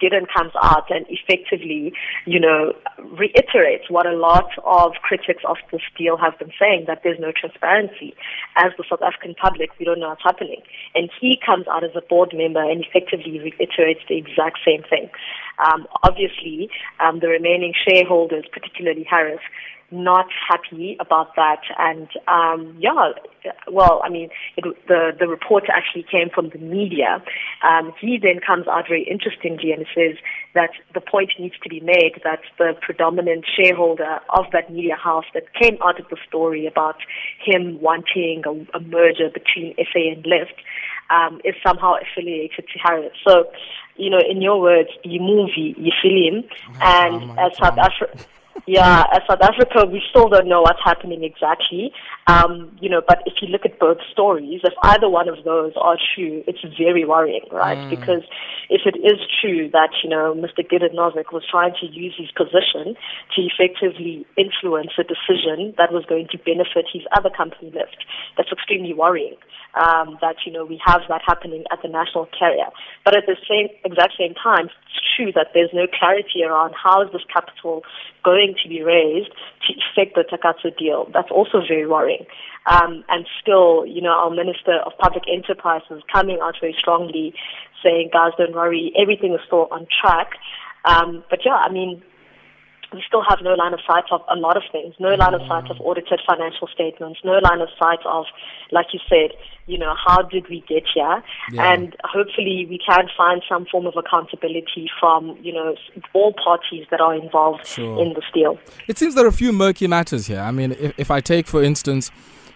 Gideon 0.00 0.26
comes 0.26 0.52
out 0.62 0.90
and 0.90 1.04
effectively, 1.08 1.92
you 2.24 2.40
know, 2.40 2.72
reiterates 3.18 3.90
what 3.90 4.06
a 4.06 4.16
lot 4.16 4.48
of 4.64 4.92
critics 5.02 5.42
of 5.46 5.56
this 5.72 5.82
deal 5.96 6.16
have 6.16 6.38
been 6.38 6.52
saying, 6.58 6.84
that 6.86 7.00
there's 7.02 7.18
no 7.18 7.32
transparency. 7.32 8.14
As 8.56 8.72
the 8.78 8.84
South 8.88 9.02
African 9.02 9.34
public, 9.34 9.70
we 9.78 9.84
don't 9.84 10.00
know 10.00 10.08
what's 10.08 10.22
happening. 10.22 10.62
And 10.94 11.10
he 11.20 11.38
comes 11.44 11.66
out 11.68 11.84
as 11.84 11.90
a 11.96 12.02
board 12.02 12.32
member 12.34 12.62
and 12.62 12.84
effectively 12.84 13.38
reiterates 13.40 14.00
the 14.08 14.16
exact 14.16 14.58
same 14.64 14.82
thing. 14.88 15.10
Um, 15.58 15.86
obviously, 16.02 16.70
um, 17.00 17.18
the 17.20 17.28
remaining 17.28 17.74
shareholders, 17.74 18.44
particularly 18.52 19.04
Harith, 19.08 19.42
not 19.90 20.26
happy 20.48 20.96
about 21.00 21.34
that. 21.36 21.60
And 21.78 22.08
um, 22.26 22.76
yeah, 22.78 23.12
well, 23.70 24.00
I 24.04 24.08
mean, 24.08 24.28
it, 24.56 24.64
the 24.86 25.12
the 25.18 25.26
report 25.26 25.64
actually 25.68 26.04
came 26.10 26.28
from 26.34 26.50
the 26.50 26.58
media. 26.58 27.22
Um, 27.66 27.92
he 28.00 28.18
then 28.20 28.40
comes 28.44 28.66
out 28.68 28.84
very 28.88 29.04
interestingly 29.08 29.72
and 29.72 29.86
says 29.94 30.16
that 30.54 30.70
the 30.94 31.00
point 31.00 31.30
needs 31.38 31.54
to 31.62 31.68
be 31.68 31.80
made 31.80 32.20
that 32.24 32.40
the 32.58 32.74
predominant 32.80 33.46
shareholder 33.46 34.20
of 34.30 34.44
that 34.52 34.70
media 34.72 34.96
house 34.96 35.26
that 35.34 35.52
came 35.54 35.78
out 35.82 35.98
of 35.98 36.08
the 36.10 36.16
story 36.26 36.66
about 36.66 36.96
him 37.44 37.80
wanting 37.80 38.42
a, 38.46 38.76
a 38.76 38.80
merger 38.80 39.30
between 39.32 39.74
SA 39.76 40.00
and 40.12 40.26
Lift 40.26 40.60
um, 41.10 41.40
is 41.44 41.54
somehow 41.66 41.94
affiliated 41.96 42.66
to 42.72 42.78
Harith. 42.82 43.12
So, 43.26 43.50
you 43.96 44.10
know, 44.10 44.20
in 44.28 44.42
your 44.42 44.60
words, 44.60 44.90
you 45.02 45.20
movie, 45.20 45.74
you 45.76 45.92
film, 46.02 46.44
and 46.80 47.20
drama, 47.20 47.36
as 47.40 47.56
South 47.56 47.74
drama. 47.74 47.90
Africa. 47.90 48.24
Yeah, 48.66 49.04
as 49.12 49.22
South 49.28 49.40
Africa, 49.42 49.86
we 49.90 50.02
still 50.10 50.28
don't 50.28 50.48
know 50.48 50.62
what's 50.62 50.82
happening 50.84 51.24
exactly. 51.24 51.92
Um, 52.26 52.76
you 52.80 52.88
know, 52.88 53.00
but 53.06 53.22
if 53.26 53.34
you 53.40 53.48
look 53.48 53.64
at 53.64 53.78
both 53.78 53.98
stories, 54.12 54.60
if 54.64 54.74
either 54.82 55.08
one 55.08 55.28
of 55.28 55.44
those 55.44 55.72
are 55.80 55.96
true, 56.14 56.44
it's 56.46 56.60
very 56.76 57.04
worrying, 57.04 57.44
right? 57.50 57.78
Mm. 57.78 57.90
Because 57.90 58.22
if 58.68 58.82
it 58.84 58.98
is 59.00 59.20
true 59.40 59.70
that, 59.72 59.90
you 60.02 60.10
know, 60.10 60.34
Mr. 60.34 60.68
Gideon 60.68 60.96
was 60.96 61.44
trying 61.50 61.72
to 61.80 61.86
use 61.86 62.14
his 62.18 62.30
position 62.32 62.96
to 63.34 63.38
effectively 63.40 64.26
influence 64.36 64.92
a 64.98 65.04
decision 65.04 65.74
that 65.78 65.92
was 65.92 66.04
going 66.04 66.28
to 66.32 66.38
benefit 66.38 66.86
his 66.92 67.02
other 67.16 67.30
company 67.30 67.72
Lift, 67.72 68.04
that's 68.36 68.52
extremely 68.52 68.94
worrying. 68.94 69.36
Um, 69.76 70.18
that, 70.20 70.36
you 70.46 70.52
know, 70.52 70.64
we 70.64 70.80
have 70.84 71.02
that 71.08 71.20
happening 71.26 71.64
at 71.70 71.80
the 71.82 71.88
national 71.88 72.26
carrier. 72.36 72.72
But 73.04 73.16
at 73.16 73.24
the 73.26 73.36
same 73.48 73.68
exact 73.84 74.14
same 74.18 74.34
time, 74.34 74.66
it's 74.66 75.00
true 75.14 75.30
that 75.32 75.52
there's 75.54 75.70
no 75.72 75.86
clarity 75.86 76.42
around 76.42 76.74
how 76.74 77.02
is 77.02 77.12
this 77.12 77.22
capital 77.32 77.84
going 78.24 78.47
to 78.62 78.68
be 78.68 78.82
raised 78.82 79.30
to 79.66 79.74
effect 79.74 80.14
the 80.14 80.24
Takatso 80.24 80.76
deal. 80.76 81.08
That's 81.12 81.30
also 81.30 81.60
very 81.66 81.86
worrying. 81.86 82.26
Um, 82.66 83.04
and 83.08 83.26
still, 83.40 83.86
you 83.86 84.02
know, 84.02 84.10
our 84.10 84.30
Minister 84.30 84.78
of 84.84 84.92
Public 84.98 85.24
Enterprises 85.32 85.88
is 85.90 86.02
coming 86.12 86.38
out 86.42 86.56
very 86.60 86.74
strongly 86.78 87.34
saying, 87.82 88.10
guys, 88.12 88.32
don't 88.36 88.54
worry, 88.54 88.92
everything 89.00 89.32
is 89.34 89.40
still 89.46 89.68
on 89.70 89.86
track. 90.00 90.32
Um, 90.84 91.24
but 91.30 91.40
yeah, 91.44 91.54
I 91.54 91.70
mean, 91.70 92.02
we 92.92 93.02
still 93.06 93.22
have 93.28 93.40
no 93.42 93.54
line 93.54 93.74
of 93.74 93.80
sight 93.86 94.04
of 94.10 94.22
a 94.28 94.36
lot 94.36 94.56
of 94.56 94.62
things. 94.72 94.94
No 94.98 95.10
line 95.14 95.34
of 95.34 95.42
sight 95.46 95.70
of 95.70 95.78
audited 95.80 96.20
financial 96.26 96.68
statements. 96.72 97.20
No 97.22 97.38
line 97.38 97.60
of 97.60 97.68
sight 97.78 97.98
of, 98.06 98.24
like 98.72 98.86
you 98.92 99.00
said, 99.08 99.32
you 99.66 99.76
know, 99.76 99.94
how 100.06 100.22
did 100.22 100.48
we 100.48 100.64
get 100.66 100.84
here? 100.94 101.22
Yeah. 101.52 101.72
And 101.72 101.94
hopefully 102.04 102.66
we 102.68 102.78
can 102.78 103.08
find 103.14 103.42
some 103.46 103.66
form 103.66 103.86
of 103.86 103.94
accountability 103.96 104.90
from, 104.98 105.36
you 105.42 105.52
know, 105.52 105.76
all 106.14 106.32
parties 106.32 106.86
that 106.90 107.00
are 107.00 107.14
involved 107.14 107.66
Sure. 107.66 108.00
in 108.02 108.14
this 108.14 108.24
deal. 108.32 108.58
It 108.86 108.96
seems 108.96 109.14
there 109.14 109.26
are 109.26 109.28
a 109.28 109.32
few 109.32 109.52
murky 109.52 109.86
matters 109.86 110.26
here. 110.26 110.40
I 110.40 110.50
mean, 110.50 110.72
if, 110.72 110.98
if 110.98 111.10
I 111.10 111.20
take, 111.20 111.46
for 111.46 111.62
instance, 111.62 112.10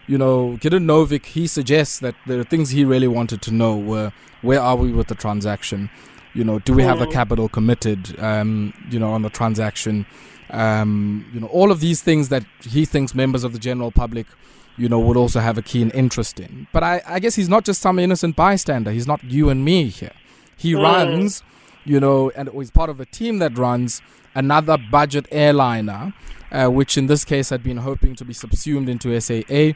you 0.07 0.17
know, 0.17 0.57
Gideon 0.57 0.87
Novick, 0.87 1.27
he 1.27 1.47
suggests 1.47 1.99
that 2.01 2.15
the 2.27 2.45
things 2.45 2.71
he 2.71 2.85
really 2.85 3.09
wanted 3.09 3.43
to 3.43 3.51
know 3.51 3.77
were 3.77 4.13
where 4.41 4.61
are 4.61 4.77
we 4.77 4.93
with 4.93 5.09
the 5.09 5.15
transaction? 5.15 5.91
You 6.35 6.45
know, 6.45 6.59
do 6.61 6.73
we 6.73 6.83
have 6.83 6.99
the 6.99 7.07
capital 7.07 7.49
committed, 7.49 8.19
um, 8.21 8.73
you 8.91 8.99
know, 8.99 9.11
on 9.13 9.23
the 9.23 9.31
transaction? 9.31 10.07
Um, 10.51 11.27
you 11.33 11.41
know, 11.41 11.47
all 11.49 11.71
of 11.71 11.81
these 11.81 12.03
things 12.03 12.29
that 12.31 12.45
he 12.63 12.85
thinks 12.85 13.15
members 13.15 13.45
of 13.45 13.53
the 13.53 13.59
general 13.59 13.91
public, 13.91 14.27
you 14.77 14.89
know, 14.89 14.99
would 15.01 15.17
also 15.17 15.41
have 15.41 15.59
a 15.59 15.63
keen 15.63 15.91
interest 15.91 16.41
in. 16.41 16.67
But 16.73 16.83
I, 16.83 17.03
I 17.07 17.21
guess 17.21 17.35
he's 17.35 17.49
not 17.49 17.65
just 17.65 17.81
some 17.81 17.99
innocent 17.99 18.37
bystander. 18.37 18.91
He's 18.91 19.07
not 19.07 19.23
you 19.25 19.51
and 19.51 19.65
me 19.65 19.89
here. 19.89 20.13
He 20.57 20.73
Mm. 20.75 20.83
runs, 20.83 21.43
you 21.85 22.01
know, 22.01 22.31
and 22.37 22.49
he's 22.51 22.71
part 22.71 22.89
of 22.91 23.01
a 23.01 23.07
team 23.07 23.39
that 23.39 23.57
runs 23.59 24.01
another 24.35 24.79
budget 24.91 25.27
airliner, 25.31 26.13
uh, 26.51 26.69
which 26.69 26.97
in 26.97 27.07
this 27.07 27.25
case 27.25 27.51
had 27.51 27.63
been 27.63 27.79
hoping 27.79 28.15
to 28.17 28.25
be 28.25 28.33
subsumed 28.33 28.89
into 28.89 29.13
SAA 29.21 29.75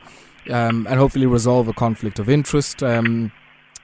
um, 0.50 0.86
and 0.88 0.98
hopefully 0.98 1.26
resolve 1.26 1.68
a 1.68 1.72
conflict 1.75 2.18
of 2.18 2.28
interest. 2.30 2.82
Um, 2.82 3.32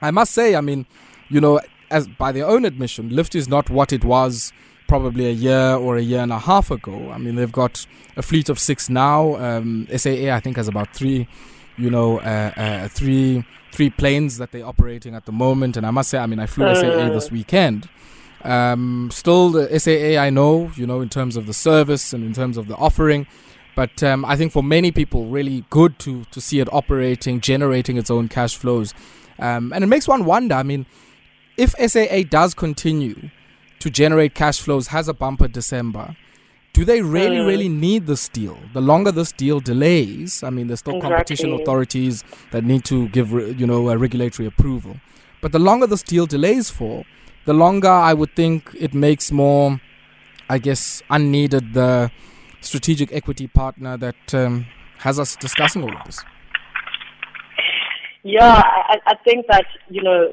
I 0.01 0.11
must 0.11 0.33
say, 0.33 0.55
I 0.57 0.61
mean, 0.61 0.87
you 1.29 1.41
know, 1.41 1.61
as 1.93 2.09
by 2.09 2.33
their 2.33 2.47
own 2.47 2.65
admission, 2.65 3.11
Lift 3.11 3.35
is 3.35 3.49
not 3.49 3.71
what 3.71 3.93
it 3.93 4.05
was 4.05 4.53
probably 4.89 5.27
a 5.27 5.33
year 5.33 5.75
or 5.75 5.97
a 5.97 6.03
year 6.03 6.21
and 6.21 6.33
a 6.33 6.39
half 6.39 6.71
ago. 6.71 7.11
I 7.11 7.19
mean, 7.19 7.37
they've 7.37 7.53
got 7.53 7.87
a 8.17 8.23
fleet 8.23 8.49
of 8.49 8.59
six 8.59 8.91
now. 8.91 9.37
Um, 9.37 9.87
SAA, 9.95 10.35
I 10.35 10.41
think, 10.41 10.57
has 10.57 10.69
about 10.69 10.95
three, 10.95 11.29
you 11.77 11.91
know, 11.91 12.19
uh, 12.21 12.53
uh, 12.57 12.89
three 12.89 13.45
three 13.73 13.89
planes 13.89 14.37
that 14.37 14.53
they're 14.53 14.67
operating 14.67 15.15
at 15.15 15.25
the 15.25 15.33
moment. 15.33 15.79
And 15.79 15.87
I 15.87 15.91
must 15.91 16.11
say, 16.11 16.19
I 16.19 16.27
mean, 16.27 16.39
I 16.39 16.47
flew 16.47 16.75
SAA 16.75 17.09
this 17.09 17.31
weekend. 17.31 17.89
Um, 18.43 19.09
still, 19.11 19.51
the 19.51 19.79
SAA 19.79 20.21
I 20.21 20.29
know, 20.29 20.71
you 20.77 20.87
know, 20.87 21.01
in 21.01 21.09
terms 21.09 21.37
of 21.37 21.47
the 21.47 21.55
service 21.55 22.13
and 22.13 22.23
in 22.23 22.35
terms 22.35 22.57
of 22.59 22.69
the 22.69 22.77
offering. 22.77 23.27
But 23.75 24.03
um, 24.03 24.25
I 24.27 24.37
think 24.37 24.53
for 24.53 24.63
many 24.63 24.93
people, 24.93 25.25
really 25.27 25.65
good 25.71 25.99
to 26.01 26.25
to 26.33 26.41
see 26.41 26.61
it 26.61 26.69
operating, 26.73 27.41
generating 27.41 27.97
its 27.97 28.11
own 28.11 28.29
cash 28.29 28.57
flows, 28.57 28.93
um, 29.39 29.73
and 29.73 29.83
it 29.83 29.87
makes 29.87 30.07
one 30.07 30.27
wonder. 30.27 30.55
I 30.55 30.63
mean, 30.63 30.85
if 31.57 31.75
SAA 31.79 32.23
does 32.29 32.55
continue 32.55 33.31
to 33.79 33.91
generate 33.91 34.35
cash 34.35 34.61
flows, 34.61 34.89
has 34.89 35.09
a 35.09 35.15
bumper 35.15 35.49
December, 35.49 36.17
do 36.73 36.85
they 36.85 37.03
really, 37.03 37.37
Mm. 37.37 37.47
really 37.47 37.69
need 37.69 38.07
this 38.07 38.29
deal? 38.29 38.59
The 38.73 38.81
longer 38.81 39.13
this 39.13 39.33
deal 39.33 39.61
delays, 39.61 40.43
I 40.43 40.51
mean, 40.51 40.69
there's 40.69 40.81
still 40.81 41.01
competition 41.01 41.53
authorities 41.53 42.25
that 42.51 42.65
need 42.65 42.85
to 42.87 43.09
give, 43.09 43.33
you 43.33 43.67
know, 43.67 43.91
a 43.91 43.99
regulatory 43.99 44.47
approval. 44.47 44.97
But 45.43 45.53
the 45.53 45.59
longer 45.59 45.87
this 45.87 46.03
deal 46.03 46.27
delays 46.27 46.71
for, 46.71 47.05
the 47.45 47.53
longer 47.53 47.89
I 47.91 48.15
would 48.15 48.35
think 48.35 48.71
it 48.79 48.95
makes 48.95 49.31
more, 49.33 49.81
I 50.49 50.59
guess, 50.59 51.03
unneeded 51.11 51.75
the 51.75 52.11
strategic 52.61 53.13
equity 53.13 53.49
partner 53.49 53.97
that 53.99 54.33
um, 54.35 54.67
has 54.99 55.19
us 55.19 55.37
discussing 55.37 55.83
all 55.83 55.95
of 55.95 56.05
this. 56.07 56.25
Yeah, 58.23 58.63
I, 58.65 58.99
I 59.07 59.15
think 59.25 59.47
that 59.49 59.67
you 59.91 60.03
know 60.03 60.33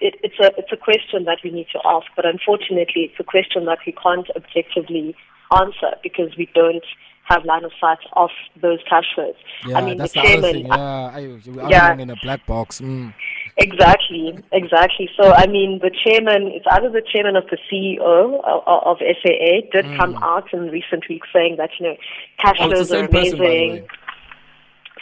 it, 0.00 0.14
it's 0.22 0.38
a 0.40 0.50
it's 0.58 0.72
a 0.72 0.76
question 0.76 1.24
that 1.24 1.38
we 1.44 1.50
need 1.50 1.66
to 1.72 1.80
ask, 1.84 2.06
but 2.16 2.26
unfortunately, 2.26 3.10
it's 3.10 3.20
a 3.20 3.24
question 3.24 3.64
that 3.66 3.78
we 3.86 3.92
can't 3.92 4.28
objectively 4.36 5.14
answer 5.52 5.96
because 6.02 6.36
we 6.36 6.48
don't 6.54 6.84
have 7.24 7.44
line 7.44 7.64
of 7.64 7.72
sight 7.80 7.98
of 8.14 8.30
those 8.60 8.78
cash 8.88 9.04
flows. 9.14 9.34
Yeah, 9.66 9.78
I 9.78 9.84
mean, 9.84 9.96
that's 9.96 10.12
the 10.12 10.20
the 10.20 10.26
chairman. 10.26 10.52
thing. 10.52 10.66
Yeah, 10.66 10.74
I, 10.76 11.68
Yeah. 11.70 11.96
in 11.96 12.10
a 12.10 12.16
black 12.22 12.44
box. 12.46 12.80
Mm. 12.80 13.14
Exactly, 13.56 14.38
exactly. 14.52 15.08
So, 15.18 15.32
I 15.32 15.46
mean, 15.46 15.80
the 15.80 15.90
chairman, 16.04 16.48
it's 16.48 16.66
either 16.70 16.90
the 16.90 17.02
chairman 17.02 17.36
of 17.36 17.44
the 17.46 17.56
CEO 17.70 18.40
of, 18.44 18.62
of 18.66 18.98
SAA 18.98 19.70
did 19.72 19.86
mm. 19.86 19.96
come 19.96 20.16
out 20.16 20.52
in 20.52 20.68
recent 20.70 21.08
weeks 21.08 21.28
saying 21.32 21.56
that, 21.56 21.70
you 21.78 21.86
know, 21.86 21.96
cash 22.42 22.56
oh, 22.60 22.68
flows 22.68 22.92
are 22.92 23.06
amazing. 23.06 23.38
Person, 23.38 23.86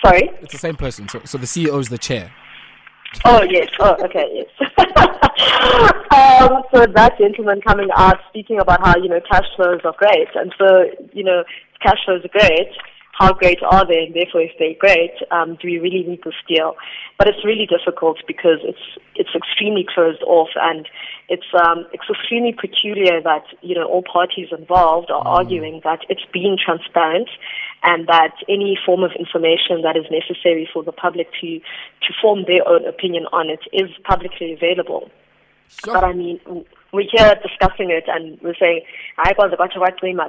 Sorry? 0.05 0.31
It's 0.43 0.53
the 0.53 0.59
same 0.59 0.77
person. 0.77 1.09
So, 1.09 1.21
so 1.25 1.39
the 1.39 1.47
CEO 1.47 1.79
is 1.81 1.89
the 1.89 1.99
chair. 1.99 2.31
Oh, 3.25 3.43
yes. 3.49 3.69
Oh, 3.81 3.97
okay, 4.05 4.27
yes. 4.33 4.49
um, 6.13 6.63
so 6.73 6.87
that 6.87 7.19
gentleman 7.19 7.61
coming 7.61 7.89
out 7.95 8.19
speaking 8.29 8.59
about 8.59 8.85
how, 8.87 8.97
you 8.97 9.09
know, 9.09 9.21
cash 9.31 9.47
flows 9.57 9.81
are 9.85 9.95
great. 9.97 10.29
And 10.35 10.55
so, 10.59 10.85
you 11.13 11.25
know, 11.25 11.45
cash 11.83 11.99
flows 12.05 12.25
are 12.25 12.29
great 12.29 12.69
how 13.13 13.33
great 13.33 13.59
are 13.63 13.87
they, 13.87 14.05
and 14.07 14.15
therefore 14.15 14.41
if 14.41 14.53
they're 14.59 14.75
great, 14.79 15.13
um, 15.31 15.57
do 15.61 15.69
we 15.69 15.79
really 15.79 16.03
need 16.03 16.21
this 16.25 16.35
deal? 16.49 16.75
But 17.19 17.29
it's 17.29 17.45
really 17.45 17.67
difficult 17.67 18.19
because 18.27 18.59
it's 18.65 18.83
it's 19.15 19.31
extremely 19.35 19.87
closed 19.95 20.23
off, 20.23 20.49
and 20.57 20.89
it's 21.29 21.47
um, 21.55 21.87
it's 21.93 22.09
extremely 22.09 22.53
peculiar 22.53 23.21
that 23.23 23.45
you 23.61 23.75
know 23.75 23.85
all 23.85 24.03
parties 24.03 24.49
involved 24.51 25.11
are 25.11 25.23
mm. 25.23 25.39
arguing 25.39 25.81
that 25.85 26.01
it's 26.09 26.25
being 26.33 26.57
transparent, 26.57 27.29
and 27.83 28.07
that 28.07 28.35
any 28.49 28.79
form 28.85 29.03
of 29.03 29.11
information 29.19 29.83
that 29.83 29.97
is 29.97 30.07
necessary 30.11 30.69
for 30.73 30.83
the 30.83 30.93
public 30.93 31.29
to 31.41 31.59
to 31.59 32.13
form 32.21 32.45
their 32.47 32.67
own 32.67 32.87
opinion 32.87 33.27
on 33.33 33.51
it 33.51 33.61
is 33.73 33.91
publicly 34.05 34.53
available. 34.53 35.11
Sure. 35.85 35.95
But 35.95 36.05
I 36.05 36.13
mean 36.13 36.41
we're 36.93 37.09
here 37.11 37.35
discussing 37.43 37.91
it 37.91 38.05
and 38.07 38.39
we're 38.43 38.55
saying, 38.61 38.83
I 39.17 39.33
got 39.33 39.51
the 39.51 39.57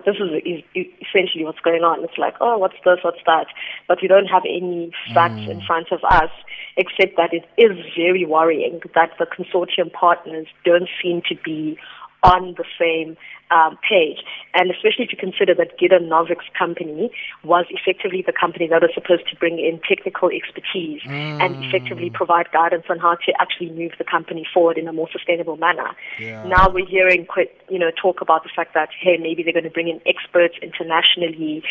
This 0.05 0.15
is, 0.15 0.63
is 0.75 0.87
essentially 1.01 1.43
what's 1.43 1.59
going 1.59 1.83
on. 1.83 2.03
It's 2.05 2.17
like, 2.17 2.35
oh, 2.39 2.57
what's 2.57 2.77
this, 2.85 2.99
what's 3.03 3.19
that? 3.25 3.47
But 3.87 3.99
we 4.01 4.07
don't 4.07 4.27
have 4.27 4.43
any 4.47 4.91
facts 5.13 5.41
mm. 5.41 5.49
in 5.49 5.61
front 5.67 5.91
of 5.91 5.99
us, 6.09 6.31
except 6.77 7.17
that 7.17 7.33
it 7.33 7.43
is 7.57 7.77
very 7.97 8.25
worrying 8.25 8.79
that 8.95 9.11
the 9.19 9.25
consortium 9.25 9.91
partners 9.91 10.47
don't 10.63 10.87
seem 11.01 11.21
to 11.27 11.35
be 11.43 11.77
on 12.23 12.55
the 12.57 12.65
same 12.79 13.17
um, 13.51 13.77
page. 13.87 14.23
And 14.53 14.71
especially 14.71 15.07
to 15.07 15.15
consider 15.15 15.53
that 15.55 15.77
Gideon 15.77 16.09
Novick's 16.09 16.49
company 16.57 17.11
was 17.43 17.65
effectively 17.69 18.23
the 18.25 18.33
company 18.33 18.67
that 18.67 18.81
was 18.81 18.91
supposed 18.93 19.27
to 19.29 19.35
bring 19.35 19.59
in 19.59 19.79
technical 19.87 20.29
expertise 20.29 21.01
mm. 21.03 21.41
and 21.43 21.63
effectively 21.65 22.09
provide 22.09 22.51
guidance 22.51 22.85
on 22.89 22.99
how 22.99 23.15
to 23.15 23.33
actually 23.39 23.71
move 23.71 23.91
the 23.97 24.05
company 24.05 24.47
forward 24.53 24.77
in 24.77 24.87
a 24.87 24.93
more 24.93 25.09
sustainable 25.11 25.57
manner. 25.57 25.91
Yeah. 26.19 26.45
Now 26.47 26.69
we're 26.69 26.87
hearing 26.87 27.25
quite, 27.25 27.51
you 27.69 27.77
know, 27.77 27.91
talk 28.01 28.21
about 28.21 28.43
the 28.43 28.49
fact 28.55 28.73
that, 28.73 28.89
hey, 28.99 29.17
maybe 29.17 29.43
they're 29.43 29.53
going 29.53 29.65
to 29.65 29.69
bring 29.69 29.89
in 29.89 30.01
experts 30.05 30.55
internationally 30.61 31.63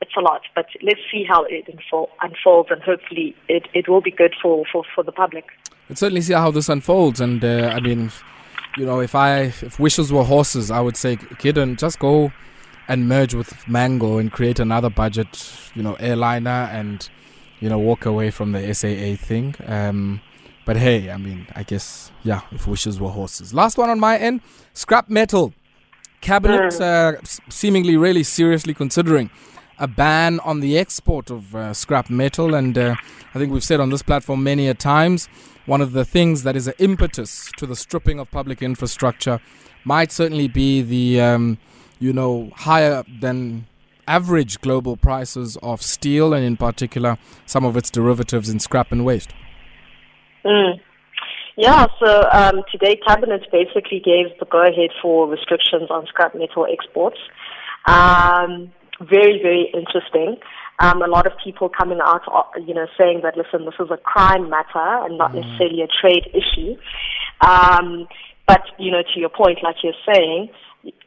it's 0.00 0.16
a 0.18 0.20
lot, 0.20 0.42
but 0.56 0.66
let's 0.82 0.98
see 1.12 1.24
how 1.26 1.44
it 1.44 1.68
unfolds, 2.20 2.70
and 2.72 2.82
hopefully 2.82 3.36
it, 3.48 3.68
it 3.72 3.88
will 3.88 4.00
be 4.00 4.10
good 4.10 4.34
for, 4.42 4.64
for, 4.70 4.82
for 4.92 5.04
the 5.04 5.12
public. 5.12 5.44
Let's 5.88 6.00
certainly 6.00 6.22
see 6.22 6.32
how 6.32 6.50
this 6.50 6.68
unfolds, 6.68 7.20
and 7.20 7.44
uh, 7.44 7.72
I 7.72 7.78
mean, 7.78 8.10
you 8.76 8.86
know, 8.86 9.00
if 9.00 9.14
I 9.14 9.40
if 9.40 9.78
wishes 9.78 10.12
were 10.12 10.24
horses, 10.24 10.70
I 10.70 10.80
would 10.80 10.96
say, 10.96 11.16
Gideon, 11.38 11.76
just 11.76 11.98
go 11.98 12.32
and 12.88 13.08
merge 13.08 13.34
with 13.34 13.66
Mango 13.68 14.18
and 14.18 14.32
create 14.32 14.58
another 14.58 14.90
budget, 14.90 15.50
you 15.74 15.82
know, 15.82 15.94
airliner 15.94 16.68
and 16.72 17.08
you 17.60 17.68
know 17.68 17.78
walk 17.78 18.06
away 18.06 18.30
from 18.30 18.52
the 18.52 18.74
SAA 18.74 19.16
thing. 19.24 19.54
Um, 19.66 20.20
but 20.64 20.76
hey, 20.76 21.10
I 21.10 21.16
mean, 21.16 21.46
I 21.54 21.62
guess 21.62 22.10
yeah, 22.22 22.42
if 22.50 22.66
wishes 22.66 23.00
were 23.00 23.10
horses. 23.10 23.52
Last 23.52 23.78
one 23.78 23.90
on 23.90 24.00
my 24.00 24.16
end, 24.18 24.40
scrap 24.74 25.08
metal. 25.08 25.52
Cabinet 26.20 26.80
uh, 26.80 27.14
seemingly 27.48 27.96
really 27.96 28.22
seriously 28.22 28.74
considering 28.74 29.28
a 29.78 29.88
ban 29.88 30.38
on 30.40 30.60
the 30.60 30.78
export 30.78 31.30
of 31.30 31.56
uh, 31.56 31.74
scrap 31.74 32.08
metal, 32.08 32.54
and 32.54 32.78
uh, 32.78 32.94
I 33.34 33.38
think 33.38 33.52
we've 33.52 33.64
said 33.64 33.80
on 33.80 33.90
this 33.90 34.02
platform 34.02 34.44
many 34.44 34.68
a 34.68 34.74
times 34.74 35.28
one 35.66 35.80
of 35.80 35.92
the 35.92 36.04
things 36.04 36.42
that 36.42 36.56
is 36.56 36.66
an 36.66 36.74
impetus 36.78 37.50
to 37.56 37.66
the 37.66 37.76
stripping 37.76 38.18
of 38.18 38.30
public 38.30 38.62
infrastructure 38.62 39.40
might 39.84 40.12
certainly 40.12 40.48
be 40.48 40.82
the, 40.82 41.20
um, 41.20 41.58
you 41.98 42.12
know, 42.12 42.50
higher 42.54 43.04
than 43.20 43.66
average 44.08 44.60
global 44.60 44.96
prices 44.96 45.56
of 45.62 45.82
steel 45.82 46.34
and, 46.34 46.44
in 46.44 46.56
particular, 46.56 47.18
some 47.46 47.64
of 47.64 47.76
its 47.76 47.90
derivatives 47.90 48.48
in 48.48 48.58
scrap 48.58 48.92
and 48.92 49.04
waste. 49.04 49.32
Mm. 50.44 50.80
Yeah, 51.56 51.86
so 52.00 52.28
um, 52.32 52.62
today 52.72 52.98
Cabinet 53.06 53.42
basically 53.52 54.00
gave 54.00 54.26
the 54.40 54.46
go 54.46 54.62
ahead 54.62 54.90
for 55.00 55.28
restrictions 55.28 55.90
on 55.90 56.06
scrap 56.06 56.34
metal 56.34 56.66
exports. 56.70 57.18
Um, 57.86 58.72
very, 59.00 59.40
very 59.42 59.70
interesting 59.74 60.38
um, 60.82 61.00
a 61.00 61.06
lot 61.06 61.26
of 61.26 61.32
people 61.42 61.68
coming 61.68 62.00
out, 62.02 62.22
uh, 62.26 62.58
you 62.58 62.74
know, 62.74 62.86
saying 62.98 63.20
that 63.22 63.36
listen, 63.36 63.64
this 63.64 63.74
is 63.78 63.88
a 63.90 63.96
crime 63.96 64.50
matter 64.50 65.04
and 65.06 65.16
not 65.16 65.30
mm. 65.30 65.36
necessarily 65.36 65.80
a 65.82 65.86
trade 65.86 66.26
issue. 66.34 66.74
Um, 67.40 68.08
but 68.48 68.62
you 68.78 68.90
know, 68.90 69.02
to 69.14 69.20
your 69.20 69.30
point, 69.30 69.60
like 69.62 69.76
you're 69.84 69.94
saying, 70.12 70.50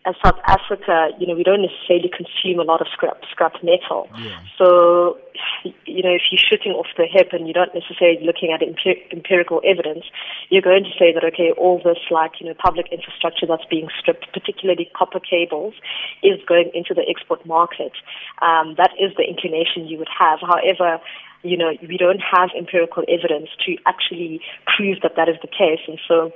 as 0.06 0.16
South 0.24 0.40
Africa, 0.46 1.10
you 1.20 1.28
know, 1.28 1.36
we 1.36 1.44
don't 1.44 1.62
necessarily 1.62 2.10
consume 2.10 2.60
a 2.60 2.64
lot 2.64 2.80
of 2.80 2.88
scrap 2.94 3.18
scrap 3.30 3.54
metal. 3.64 4.08
Yeah. 4.18 4.40
So, 4.58 5.18
you 5.86 6.04
know, 6.04 6.14
if 6.16 6.22
you're 6.32 6.40
shooting 6.40 6.74
off 6.74 6.88
the 6.96 7.08
hip 7.12 7.34
and 7.34 7.48
you're 7.48 7.58
not 7.58 7.74
necessarily 7.74 8.24
looking 8.24 8.54
at 8.54 8.62
empir- 8.62 9.02
empirical 9.12 9.62
evidence, 9.66 10.06
you're 10.50 10.62
going 10.62 10.84
to 10.84 10.92
say 10.98 11.12
that 11.12 11.26
okay, 11.34 11.52
all 11.58 11.82
this 11.84 12.00
like 12.12 12.40
you 12.40 12.48
know 12.48 12.54
public 12.54 12.88
infrastructure 12.92 13.46
that's 13.46 13.66
being 13.70 13.88
stripped, 14.00 14.32
particularly 14.32 14.90
copper 14.96 15.20
cables, 15.20 15.74
is 16.24 16.40
going 16.48 16.72
into 16.74 16.94
the 16.94 17.04
export 17.10 17.46
market. 17.46 17.92
Um, 18.42 18.76
that 18.78 18.92
is 19.00 19.12
the 19.18 19.24
inclination 19.28 19.88
you 19.88 19.98
would 19.98 20.12
have. 20.18 20.40
However, 20.40 21.02
you 21.46 21.56
know, 21.56 21.72
we 21.88 21.98
don't 21.98 22.20
have 22.20 22.50
empirical 22.58 23.04
evidence 23.08 23.50
to 23.66 23.78
actually 23.86 24.42
prove 24.76 24.98
that 25.04 25.14
that 25.16 25.30
is 25.30 25.36
the 25.42 25.48
case. 25.48 25.84
And 25.88 26.00
so, 26.08 26.32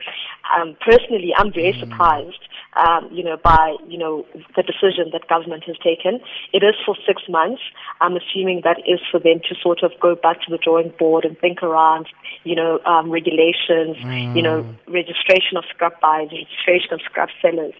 um, 0.56 0.78
personally, 0.86 1.34
I'm 1.36 1.52
very 1.52 1.74
mm. 1.74 1.80
surprised, 1.80 2.44
um, 2.78 3.10
you 3.12 3.24
know, 3.24 3.38
by, 3.44 3.76
you 3.88 3.98
know, 3.98 4.26
the 4.56 4.62
decision 4.62 5.10
that 5.14 5.28
government 5.28 5.64
has 5.66 5.78
taken. 5.84 6.22
It 6.54 6.62
is 6.64 6.76
for 6.86 6.96
six 7.08 7.24
months. 7.28 7.62
I'm 8.02 8.16
assuming 8.16 8.62
that 8.64 8.78
is 8.86 9.00
for 9.12 9.20
them 9.20 9.42
to 9.50 9.56
sort 9.62 9.82
of 9.82 9.92
go 10.00 10.16
back 10.16 10.42
to 10.44 10.52
the 10.52 10.60
drawing 10.60 10.94
board 11.00 11.26
and 11.26 11.38
think 11.40 11.64
around, 11.64 12.06
you 12.44 12.56
know, 12.56 12.80
um, 12.86 13.10
regulations, 13.10 13.98
mm. 13.98 14.36
you 14.36 14.44
know, 14.44 14.64
registration 14.88 15.58
of 15.58 15.64
scrap 15.74 16.00
buyers, 16.00 16.30
registration 16.32 16.94
of 16.94 17.02
scrap 17.02 17.30
sellers. 17.42 17.74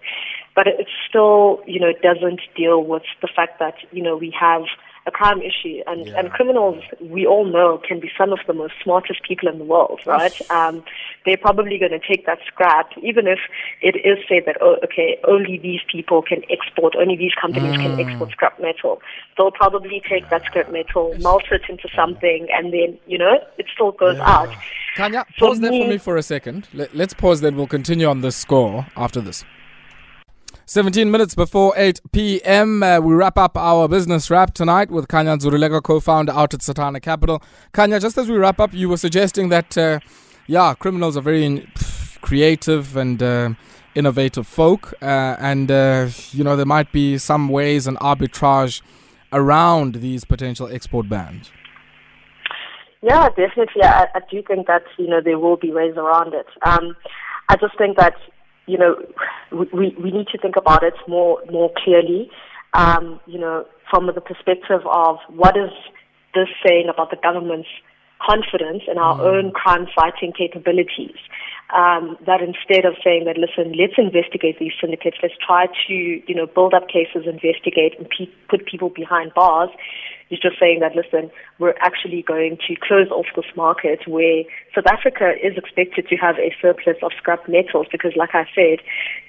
But 0.56 0.66
it 0.68 0.88
still, 1.08 1.62
you 1.68 1.80
know, 1.80 1.90
it 1.90 2.02
doesn't 2.02 2.42
deal 2.58 2.84
with 2.84 3.04
the 3.22 3.30
fact 3.34 3.60
that, 3.60 3.76
you 3.92 4.02
know, 4.02 4.18
we 4.18 4.34
have– 4.40 4.64
a 5.08 5.12
crime 5.12 5.42
issue. 5.42 5.82
And, 5.88 6.08
yeah. 6.08 6.20
and 6.20 6.32
criminals, 6.32 6.84
we 7.02 7.26
all 7.26 7.46
know, 7.46 7.82
can 7.88 8.00
be 8.00 8.12
some 8.18 8.32
of 8.32 8.40
the 8.48 8.54
most 8.54 8.74
smartest 8.84 9.24
people 9.24 9.48
in 9.50 9.58
the 9.58 9.66
world, 9.66 10.02
right? 10.06 10.40
Um, 10.52 10.84
they're 11.26 11.38
probably 11.38 11.78
going 11.78 11.92
to 11.92 12.00
take 12.00 12.26
that 12.26 12.40
scrap, 12.46 12.92
even 13.02 13.28
if 13.28 13.40
it 13.82 13.96
is 14.06 14.18
said 14.28 14.44
that, 14.46 14.58
oh, 14.62 14.78
okay, 14.84 15.20
only 15.28 15.58
these 15.58 15.82
people 15.92 16.22
can 16.22 16.44
export, 16.50 16.96
only 16.96 17.16
these 17.16 17.34
companies 17.40 17.78
mm. 17.78 17.82
can 17.82 18.00
export 18.00 18.32
scrap 18.32 18.60
metal. 18.60 19.02
They'll 19.38 19.52
probably 19.52 20.02
take 20.08 20.30
that 20.30 20.44
scrap 20.46 20.72
metal, 20.72 21.16
melt 21.20 21.44
it 21.52 21.62
into 21.70 21.88
something, 21.96 22.48
and 22.54 22.74
then, 22.74 22.98
you 23.08 23.18
know, 23.18 23.40
it 23.58 23.68
still 23.74 23.92
goes 23.92 24.18
yeah. 24.18 24.30
out. 24.30 24.50
Khanya, 24.96 25.26
pause 25.38 25.58
for 25.58 25.62
there 25.62 25.72
me, 25.72 25.84
for 25.84 25.90
me 25.90 25.98
for 25.98 26.18
a 26.18 26.24
second. 26.24 26.68
Let, 26.74 26.96
let's 26.96 27.14
pause, 27.14 27.42
then 27.42 27.56
we'll 27.56 27.68
continue 27.68 28.08
on 28.08 28.22
the 28.22 28.32
score 28.32 28.88
after 28.96 29.22
this. 29.22 29.46
17 30.70 31.10
minutes 31.10 31.34
before 31.34 31.74
8 31.78 32.00
p.m., 32.12 32.84
uh, 32.84 33.00
we 33.00 33.16
wrap 33.16 33.40
up 33.40 33.58
our 33.58 33.88
business 33.88 34.30
wrap 34.30 34.54
tonight 34.54 34.92
with 34.92 35.08
Khanya 35.08 35.36
Ndzululeka, 35.40 35.82
co 35.82 36.00
founder 36.00 36.32
out 36.32 36.54
at 36.54 36.60
Setana 36.60 37.02
Capital. 37.02 37.42
Khanya, 37.74 38.00
just 38.00 38.20
as 38.20 38.30
we 38.30 38.38
wrap 38.38 38.60
up, 38.60 38.72
you 38.72 38.88
were 38.88 38.98
suggesting 38.98 39.50
that, 39.50 39.76
uh, 39.76 40.00
yeah, 40.46 40.76
criminals 40.76 41.18
are 41.18 41.22
very 41.22 41.44
in, 41.44 41.68
creative 42.22 42.96
and 42.96 43.24
uh, 43.24 43.50
innovative 43.96 44.46
folk, 44.46 44.94
uh, 45.02 45.36
and, 45.40 45.72
uh, 45.72 46.08
you 46.34 46.44
know, 46.44 46.56
there 46.56 46.68
might 46.68 46.92
be 46.92 47.18
some 47.18 47.50
ways 47.50 47.88
and 47.88 47.98
arbitrage 47.98 48.84
around 49.34 49.96
these 49.96 50.24
potential 50.24 50.68
export 50.68 51.10
bans. 51.10 51.50
Yeah, 53.02 53.28
definitely. 53.30 53.82
I, 53.82 54.06
I 54.14 54.20
do 54.30 54.44
think 54.44 54.68
that, 54.68 54.84
you 55.00 55.08
know, 55.08 55.20
there 55.20 55.40
will 55.40 55.58
be 55.58 55.72
ways 55.72 55.96
around 55.98 56.36
it. 56.36 56.46
Um, 56.62 56.96
I 57.48 57.56
just 57.56 57.76
think 57.80 57.98
that 57.98 58.14
you 58.70 58.78
know, 58.78 58.96
we, 59.52 59.96
we 60.02 60.12
need 60.12 60.28
to 60.28 60.38
think 60.38 60.56
about 60.56 60.84
it 60.84 60.94
more, 61.08 61.42
more 61.52 61.72
clearly, 61.84 62.30
um, 62.74 63.20
you 63.26 63.40
know, 63.40 63.66
from 63.90 64.06
the 64.06 64.22
perspective 64.22 64.82
of 64.86 65.18
what 65.30 65.58
is 65.58 65.72
this 66.36 66.48
saying 66.66 66.88
about 66.94 67.10
the 67.10 67.18
government's 67.22 67.70
confidence 68.22 68.84
in 68.88 68.98
our 68.98 69.18
mm. 69.18 69.22
own 69.22 69.52
crime 69.52 69.88
fighting 69.96 70.32
capabilities. 70.38 71.18
Um, 71.76 72.18
that 72.26 72.42
instead 72.42 72.86
of 72.86 72.96
saying 73.04 73.26
that, 73.26 73.38
listen, 73.38 73.74
let's 73.78 73.94
investigate 73.98 74.58
these 74.60 74.74
syndicates, 74.82 75.18
let's 75.22 75.36
try 75.46 75.68
to, 75.88 75.94
you 75.94 76.36
know, 76.36 76.48
build 76.48 76.74
up 76.74 76.88
cases, 76.90 77.26
investigate, 77.26 77.94
and 77.98 78.10
pe- 78.10 78.34
put 78.50 78.66
people 78.66 78.90
behind 78.90 79.34
bars, 79.36 79.70
He's 80.30 80.40
just 80.40 80.60
saying 80.60 80.80
that, 80.82 80.96
listen, 80.96 81.32
we're 81.58 81.74
actually 81.82 82.22
going 82.22 82.58
to 82.68 82.76
close 82.76 83.10
off 83.10 83.26
this 83.36 83.50
market 83.56 84.08
where 84.08 84.44
South 84.76 84.86
Africa 84.86 85.34
is 85.42 85.58
expected 85.58 86.08
to 86.08 86.16
have 86.18 86.38
a 86.38 86.54
surplus 86.62 86.98
of 87.02 87.12
scrap 87.18 87.50
metals 87.50 87.88
because, 87.92 88.14
like 88.16 88.34
I 88.34 88.46
said, 88.54 88.80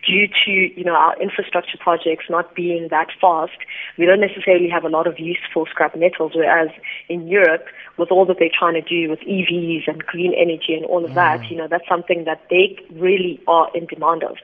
due 0.06 0.28
to, 0.44 0.50
you 0.50 0.84
know, 0.84 0.94
our 0.94 1.20
infrastructure 1.20 1.78
projects 1.78 2.26
not 2.28 2.54
being 2.54 2.88
that 2.90 3.08
fast, 3.18 3.56
we 3.96 4.04
don't 4.04 4.20
necessarily 4.20 4.68
have 4.68 4.84
a 4.84 4.88
lot 4.88 5.06
of 5.06 5.18
use 5.18 5.40
for 5.52 5.66
scrap 5.68 5.96
metals, 5.96 6.32
whereas 6.34 6.68
in 7.08 7.26
Europe, 7.28 7.64
with 7.96 8.10
all 8.10 8.26
that 8.26 8.36
they're 8.38 8.50
trying 8.56 8.74
to 8.74 8.82
do 8.82 9.08
with 9.08 9.20
EVs 9.20 9.88
and 9.88 10.04
green 10.04 10.34
energy 10.34 10.74
and 10.74 10.84
all 10.84 11.04
of 11.04 11.14
that, 11.14 11.40
mm. 11.40 11.50
you 11.50 11.56
know, 11.56 11.68
that's 11.68 11.88
something 11.88 12.24
that 12.24 12.42
they 12.50 12.78
really 12.92 13.40
are 13.48 13.68
in 13.74 13.86
demand 13.86 14.22
of. 14.22 14.36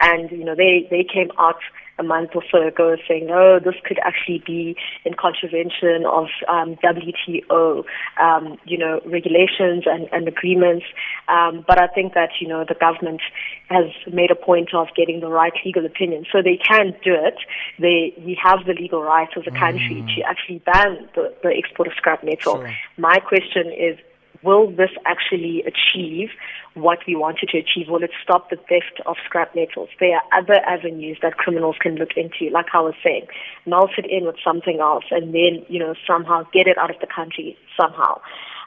And, 0.00 0.30
you 0.30 0.44
know, 0.44 0.54
they, 0.54 0.86
they 0.90 1.04
came 1.04 1.30
out 1.38 1.58
a 1.98 2.02
month 2.02 2.30
or 2.34 2.42
so 2.50 2.66
ago 2.66 2.96
saying, 3.08 3.28
oh, 3.30 3.58
this 3.64 3.74
could 3.84 3.98
actually 4.04 4.42
be 4.46 4.76
in 5.04 5.14
contravention 5.14 6.04
of 6.06 6.26
um, 6.48 6.76
WTO, 6.82 7.84
um, 8.20 8.58
you 8.64 8.78
know, 8.78 9.00
regulations 9.06 9.84
and, 9.86 10.08
and 10.12 10.26
agreements. 10.26 10.84
Um, 11.28 11.64
but 11.66 11.80
I 11.80 11.86
think 11.86 12.14
that, 12.14 12.30
you 12.40 12.48
know, 12.48 12.64
the 12.66 12.74
government 12.74 13.20
has 13.68 13.86
made 14.12 14.30
a 14.30 14.34
point 14.34 14.74
of 14.74 14.88
getting 14.96 15.20
the 15.20 15.28
right 15.28 15.52
legal 15.64 15.86
opinion. 15.86 16.24
So 16.30 16.42
they 16.42 16.56
can 16.56 16.94
do 17.04 17.14
it. 17.14 17.36
They, 17.78 18.14
we 18.24 18.38
have 18.42 18.66
the 18.66 18.74
legal 18.74 19.02
right 19.02 19.28
as 19.36 19.44
a 19.46 19.50
country 19.50 20.02
mm. 20.02 20.16
to 20.16 20.22
actually 20.22 20.58
ban 20.58 21.08
the, 21.14 21.34
the 21.42 21.50
export 21.56 21.88
of 21.88 21.94
scrap 21.94 22.24
metal. 22.24 22.56
Sure. 22.56 22.74
My 22.98 23.18
question 23.18 23.72
is, 23.72 23.98
will 24.44 24.70
this 24.70 24.90
actually 25.06 25.62
achieve 25.62 26.28
what 26.74 26.98
we 27.06 27.14
wanted 27.16 27.48
to 27.50 27.58
achieve? 27.58 27.88
Will 27.88 28.02
it 28.02 28.10
stop 28.22 28.50
the 28.50 28.56
theft 28.56 29.00
of 29.06 29.16
scrap 29.24 29.54
metals? 29.54 29.88
There 30.00 30.14
are 30.14 30.22
other 30.38 30.60
avenues 30.66 31.18
that 31.22 31.36
criminals 31.36 31.76
can 31.80 31.94
look 31.96 32.16
into, 32.16 32.52
like 32.52 32.66
I 32.74 32.80
was 32.80 32.94
saying, 33.02 33.26
melt 33.66 33.90
it 33.96 34.06
in 34.10 34.26
with 34.26 34.36
something 34.44 34.80
else 34.80 35.04
and 35.10 35.34
then, 35.34 35.64
you 35.68 35.78
know, 35.78 35.94
somehow 36.06 36.44
get 36.52 36.66
it 36.66 36.76
out 36.78 36.90
of 36.90 37.00
the 37.00 37.06
country 37.06 37.56
somehow. 37.78 38.20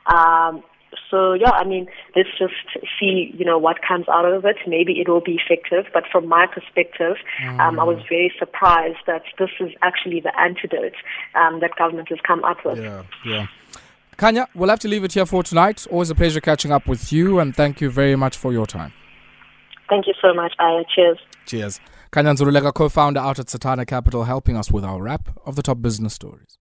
Um, 0.07 0.63
so 1.11 1.33
yeah, 1.33 1.51
I 1.51 1.65
mean, 1.65 1.87
let's 2.15 2.29
just 2.37 2.53
see, 2.99 3.33
you 3.37 3.45
know, 3.45 3.57
what 3.57 3.77
comes 3.85 4.07
out 4.07 4.25
of 4.25 4.45
it. 4.45 4.57
Maybe 4.65 4.99
it 4.99 5.09
will 5.09 5.21
be 5.21 5.39
effective, 5.43 5.85
but 5.93 6.03
from 6.11 6.27
my 6.27 6.47
perspective, 6.47 7.17
mm. 7.43 7.59
um, 7.59 7.79
I 7.79 7.83
was 7.83 7.97
mm. 7.97 8.09
very 8.09 8.33
surprised 8.39 8.99
that 9.05 9.23
this 9.37 9.49
is 9.59 9.71
actually 9.81 10.21
the 10.21 10.37
antidote 10.39 10.95
um, 11.35 11.59
that 11.59 11.75
government 11.75 12.09
has 12.09 12.19
come 12.25 12.43
up 12.43 12.63
with. 12.65 12.79
Yeah, 12.79 13.03
yeah. 13.25 13.47
Khanya, 14.17 14.47
we'll 14.55 14.69
have 14.69 14.79
to 14.79 14.87
leave 14.87 15.03
it 15.03 15.13
here 15.13 15.27
for 15.27 15.43
tonight. 15.43 15.85
Always 15.91 16.09
a 16.09 16.15
pleasure 16.15 16.41
catching 16.41 16.71
up 16.71 16.87
with 16.87 17.13
you, 17.13 17.39
and 17.39 17.55
thank 17.55 17.79
you 17.81 17.91
very 17.91 18.15
much 18.15 18.35
for 18.35 18.51
your 18.51 18.65
time. 18.65 18.91
Thank 19.89 20.07
you 20.07 20.13
so 20.21 20.33
much, 20.33 20.53
Aya. 20.59 20.83
Cheers. 20.93 21.19
Cheers. 21.45 21.79
Khanya 22.11 22.35
Ndzululeka, 22.35 22.73
co 22.73 22.89
founder 22.89 23.19
out 23.19 23.37
at 23.37 23.45
Setana 23.45 23.85
Capital, 23.85 24.23
helping 24.23 24.57
us 24.57 24.71
with 24.71 24.83
our 24.83 25.01
wrap 25.01 25.37
of 25.45 25.55
the 25.55 25.61
top 25.61 25.81
business 25.81 26.13
stories. 26.15 26.57